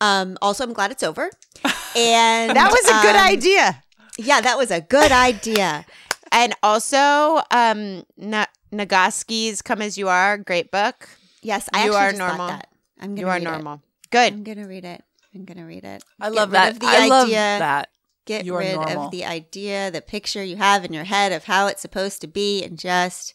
Um, 0.00 0.36
also, 0.42 0.64
I'm 0.64 0.72
glad 0.72 0.90
it's 0.90 1.02
over. 1.02 1.30
And 1.94 2.56
That 2.56 2.70
was 2.72 2.84
a 2.86 3.02
good 3.06 3.16
um, 3.16 3.26
idea. 3.26 3.82
Yeah, 4.16 4.40
that 4.40 4.56
was 4.56 4.70
a 4.70 4.80
good 4.80 5.12
idea. 5.12 5.84
And 6.32 6.54
also, 6.62 7.42
um, 7.50 8.04
Na- 8.16 8.46
Nagoski's 8.72 9.60
"Come 9.60 9.82
as 9.82 9.98
You 9.98 10.08
Are" 10.08 10.38
great 10.38 10.70
book. 10.70 11.06
Yes, 11.42 11.68
I 11.74 11.84
You 11.84 11.90
actually 11.92 11.96
are 12.06 12.10
just 12.12 12.18
normal. 12.18 12.46
that. 12.48 12.68
I'm 12.98 13.10
gonna 13.14 13.20
You 13.20 13.28
are 13.28 13.34
read 13.34 13.42
it. 13.42 13.44
normal. 13.44 13.82
Good. 14.10 14.32
I'm 14.32 14.42
gonna 14.42 14.66
read 14.66 14.86
it. 14.86 15.04
I'm 15.34 15.44
gonna 15.44 15.66
read 15.66 15.84
it. 15.84 16.02
I 16.18 16.30
Get 16.30 16.34
love 16.34 16.50
that. 16.52 16.72
of 16.72 16.80
the 16.80 16.86
I 16.86 17.06
love 17.08 17.28
that. 17.28 17.90
Get 18.24 18.44
You 18.44 18.54
are 18.54 18.60
rid 18.60 18.74
normal. 18.76 19.04
of 19.06 19.10
the 19.10 19.24
idea, 19.24 19.90
the 19.90 20.00
picture 20.00 20.42
you 20.44 20.56
have 20.56 20.84
in 20.84 20.92
your 20.92 21.04
head 21.04 21.32
of 21.32 21.44
how 21.44 21.66
it's 21.66 21.82
supposed 21.82 22.20
to 22.20 22.26
be, 22.28 22.62
and 22.62 22.78
just 22.78 23.34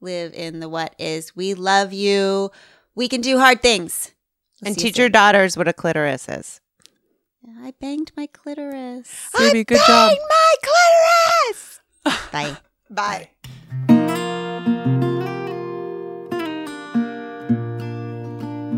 live 0.00 0.32
in 0.34 0.60
the 0.60 0.68
what 0.68 0.94
is. 0.98 1.34
We 1.34 1.54
love 1.54 1.92
you. 1.92 2.50
We 2.94 3.08
can 3.08 3.20
do 3.20 3.38
hard 3.38 3.62
things. 3.62 4.12
We'll 4.62 4.68
And 4.68 4.76
see 4.76 4.82
you 4.86 4.90
teach 4.92 4.98
your 4.98 5.08
daughters 5.08 5.56
what 5.56 5.66
a 5.68 5.72
clitoris 5.72 6.28
is. 6.28 6.60
I 7.62 7.72
banged 7.80 8.12
my 8.16 8.26
clitoris. 8.26 9.30
Baby, 9.36 9.64
good 9.64 9.80
job. 9.86 10.12
my 10.28 10.54
clitoris. 10.62 11.80
Bye. 12.32 12.56
Bye. 12.90 13.97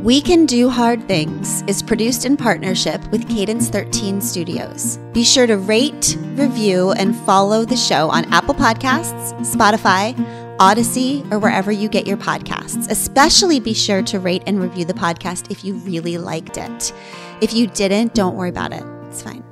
We 0.02 0.22
Can 0.22 0.46
Do 0.46 0.70
Hard 0.70 1.06
Things 1.06 1.62
is 1.66 1.82
produced 1.82 2.24
in 2.24 2.38
partnership 2.38 3.06
with 3.10 3.28
Cadence 3.28 3.68
13 3.68 4.22
Studios. 4.22 4.96
Be 5.12 5.22
sure 5.22 5.46
to 5.46 5.58
rate, 5.58 6.16
review, 6.36 6.92
and 6.92 7.14
follow 7.14 7.66
the 7.66 7.76
show 7.76 8.08
on 8.08 8.24
Apple 8.32 8.54
Podcasts, 8.54 9.34
Spotify, 9.40 10.14
Audacy, 10.56 11.30
or 11.30 11.38
wherever 11.38 11.70
you 11.70 11.86
get 11.86 12.06
your 12.06 12.16
podcasts. 12.16 12.90
Especially 12.90 13.60
be 13.60 13.74
sure 13.74 14.00
to 14.04 14.18
rate 14.18 14.42
and 14.46 14.62
review 14.62 14.86
the 14.86 14.94
podcast 14.94 15.50
if 15.50 15.66
you 15.66 15.74
really 15.74 16.16
liked 16.16 16.56
it. 16.56 16.94
If 17.42 17.52
you 17.52 17.66
didn't, 17.66 18.14
don't 18.14 18.36
worry 18.36 18.48
about 18.48 18.72
it. 18.72 18.82
It's 19.08 19.20
fine. 19.20 19.44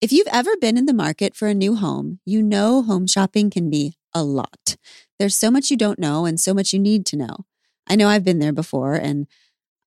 If 0.00 0.10
you've 0.10 0.26
ever 0.32 0.50
been 0.60 0.76
in 0.76 0.86
the 0.86 0.92
market 0.92 1.36
for 1.36 1.46
a 1.46 1.54
new 1.54 1.76
home, 1.76 2.18
you 2.24 2.42
know 2.42 2.82
home 2.82 3.06
shopping 3.06 3.50
can 3.50 3.70
be 3.70 3.98
a 4.12 4.24
lot. 4.24 4.74
There's 5.20 5.36
so 5.36 5.48
much 5.48 5.70
you 5.70 5.76
don't 5.76 6.00
know 6.00 6.24
and 6.24 6.40
so 6.40 6.52
much 6.52 6.72
you 6.72 6.80
need 6.80 7.06
to 7.06 7.16
know. 7.16 7.36
I 7.92 7.94
know 7.94 8.08
I've 8.08 8.24
been 8.24 8.38
there 8.38 8.54
before, 8.54 8.94
and 8.94 9.26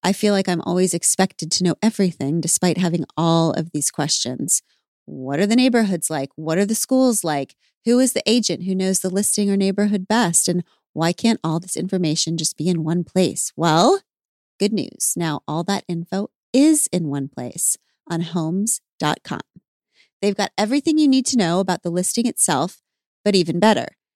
I 0.04 0.14
feel 0.14 0.32
like 0.32 0.48
I'm 0.48 0.62
always 0.62 0.94
expected 0.94 1.52
to 1.52 1.64
know 1.64 1.74
everything 1.82 2.40
despite 2.40 2.78
having 2.78 3.04
all 3.18 3.52
of 3.54 3.72
these 3.72 3.90
questions. 3.90 4.62
What 5.06 5.40
are 5.40 5.48
the 5.48 5.56
neighborhoods 5.56 6.12
like? 6.12 6.30
What 6.36 6.60
are 6.60 6.68
the 6.68 6.76
schools 6.76 7.24
like? 7.24 7.56
Who 7.84 7.98
is 7.98 8.14
the 8.14 8.22
agent 8.28 8.66
who 8.66 8.76
knows 8.76 9.00
the 9.00 9.10
listing 9.10 9.50
or 9.50 9.58
neighborhood 9.58 10.08
best? 10.08 10.48
And 10.48 10.64
why 10.94 11.14
can't 11.14 11.40
all 11.44 11.60
this 11.60 11.76
information 11.76 12.38
just 12.38 12.58
be 12.58 12.70
in 12.70 12.84
one 12.84 13.04
place? 13.04 13.52
Well, 13.56 14.02
good 14.60 14.72
news. 14.72 15.14
Now, 15.16 15.42
all 15.48 15.64
that 15.64 15.84
info 15.88 16.30
is 16.54 16.86
in 16.94 17.08
one 17.08 17.28
place 17.28 17.76
on 18.08 18.22
homes.com. 18.22 19.42
They've 20.22 20.38
got 20.38 20.52
everything 20.60 21.00
you 21.00 21.08
need 21.08 21.26
to 21.26 21.38
know 21.38 21.60
about 21.60 21.82
the 21.82 21.90
listing 21.90 22.28
itself, 22.28 22.84
but 23.24 23.34
even 23.34 23.60
better. 23.60 23.88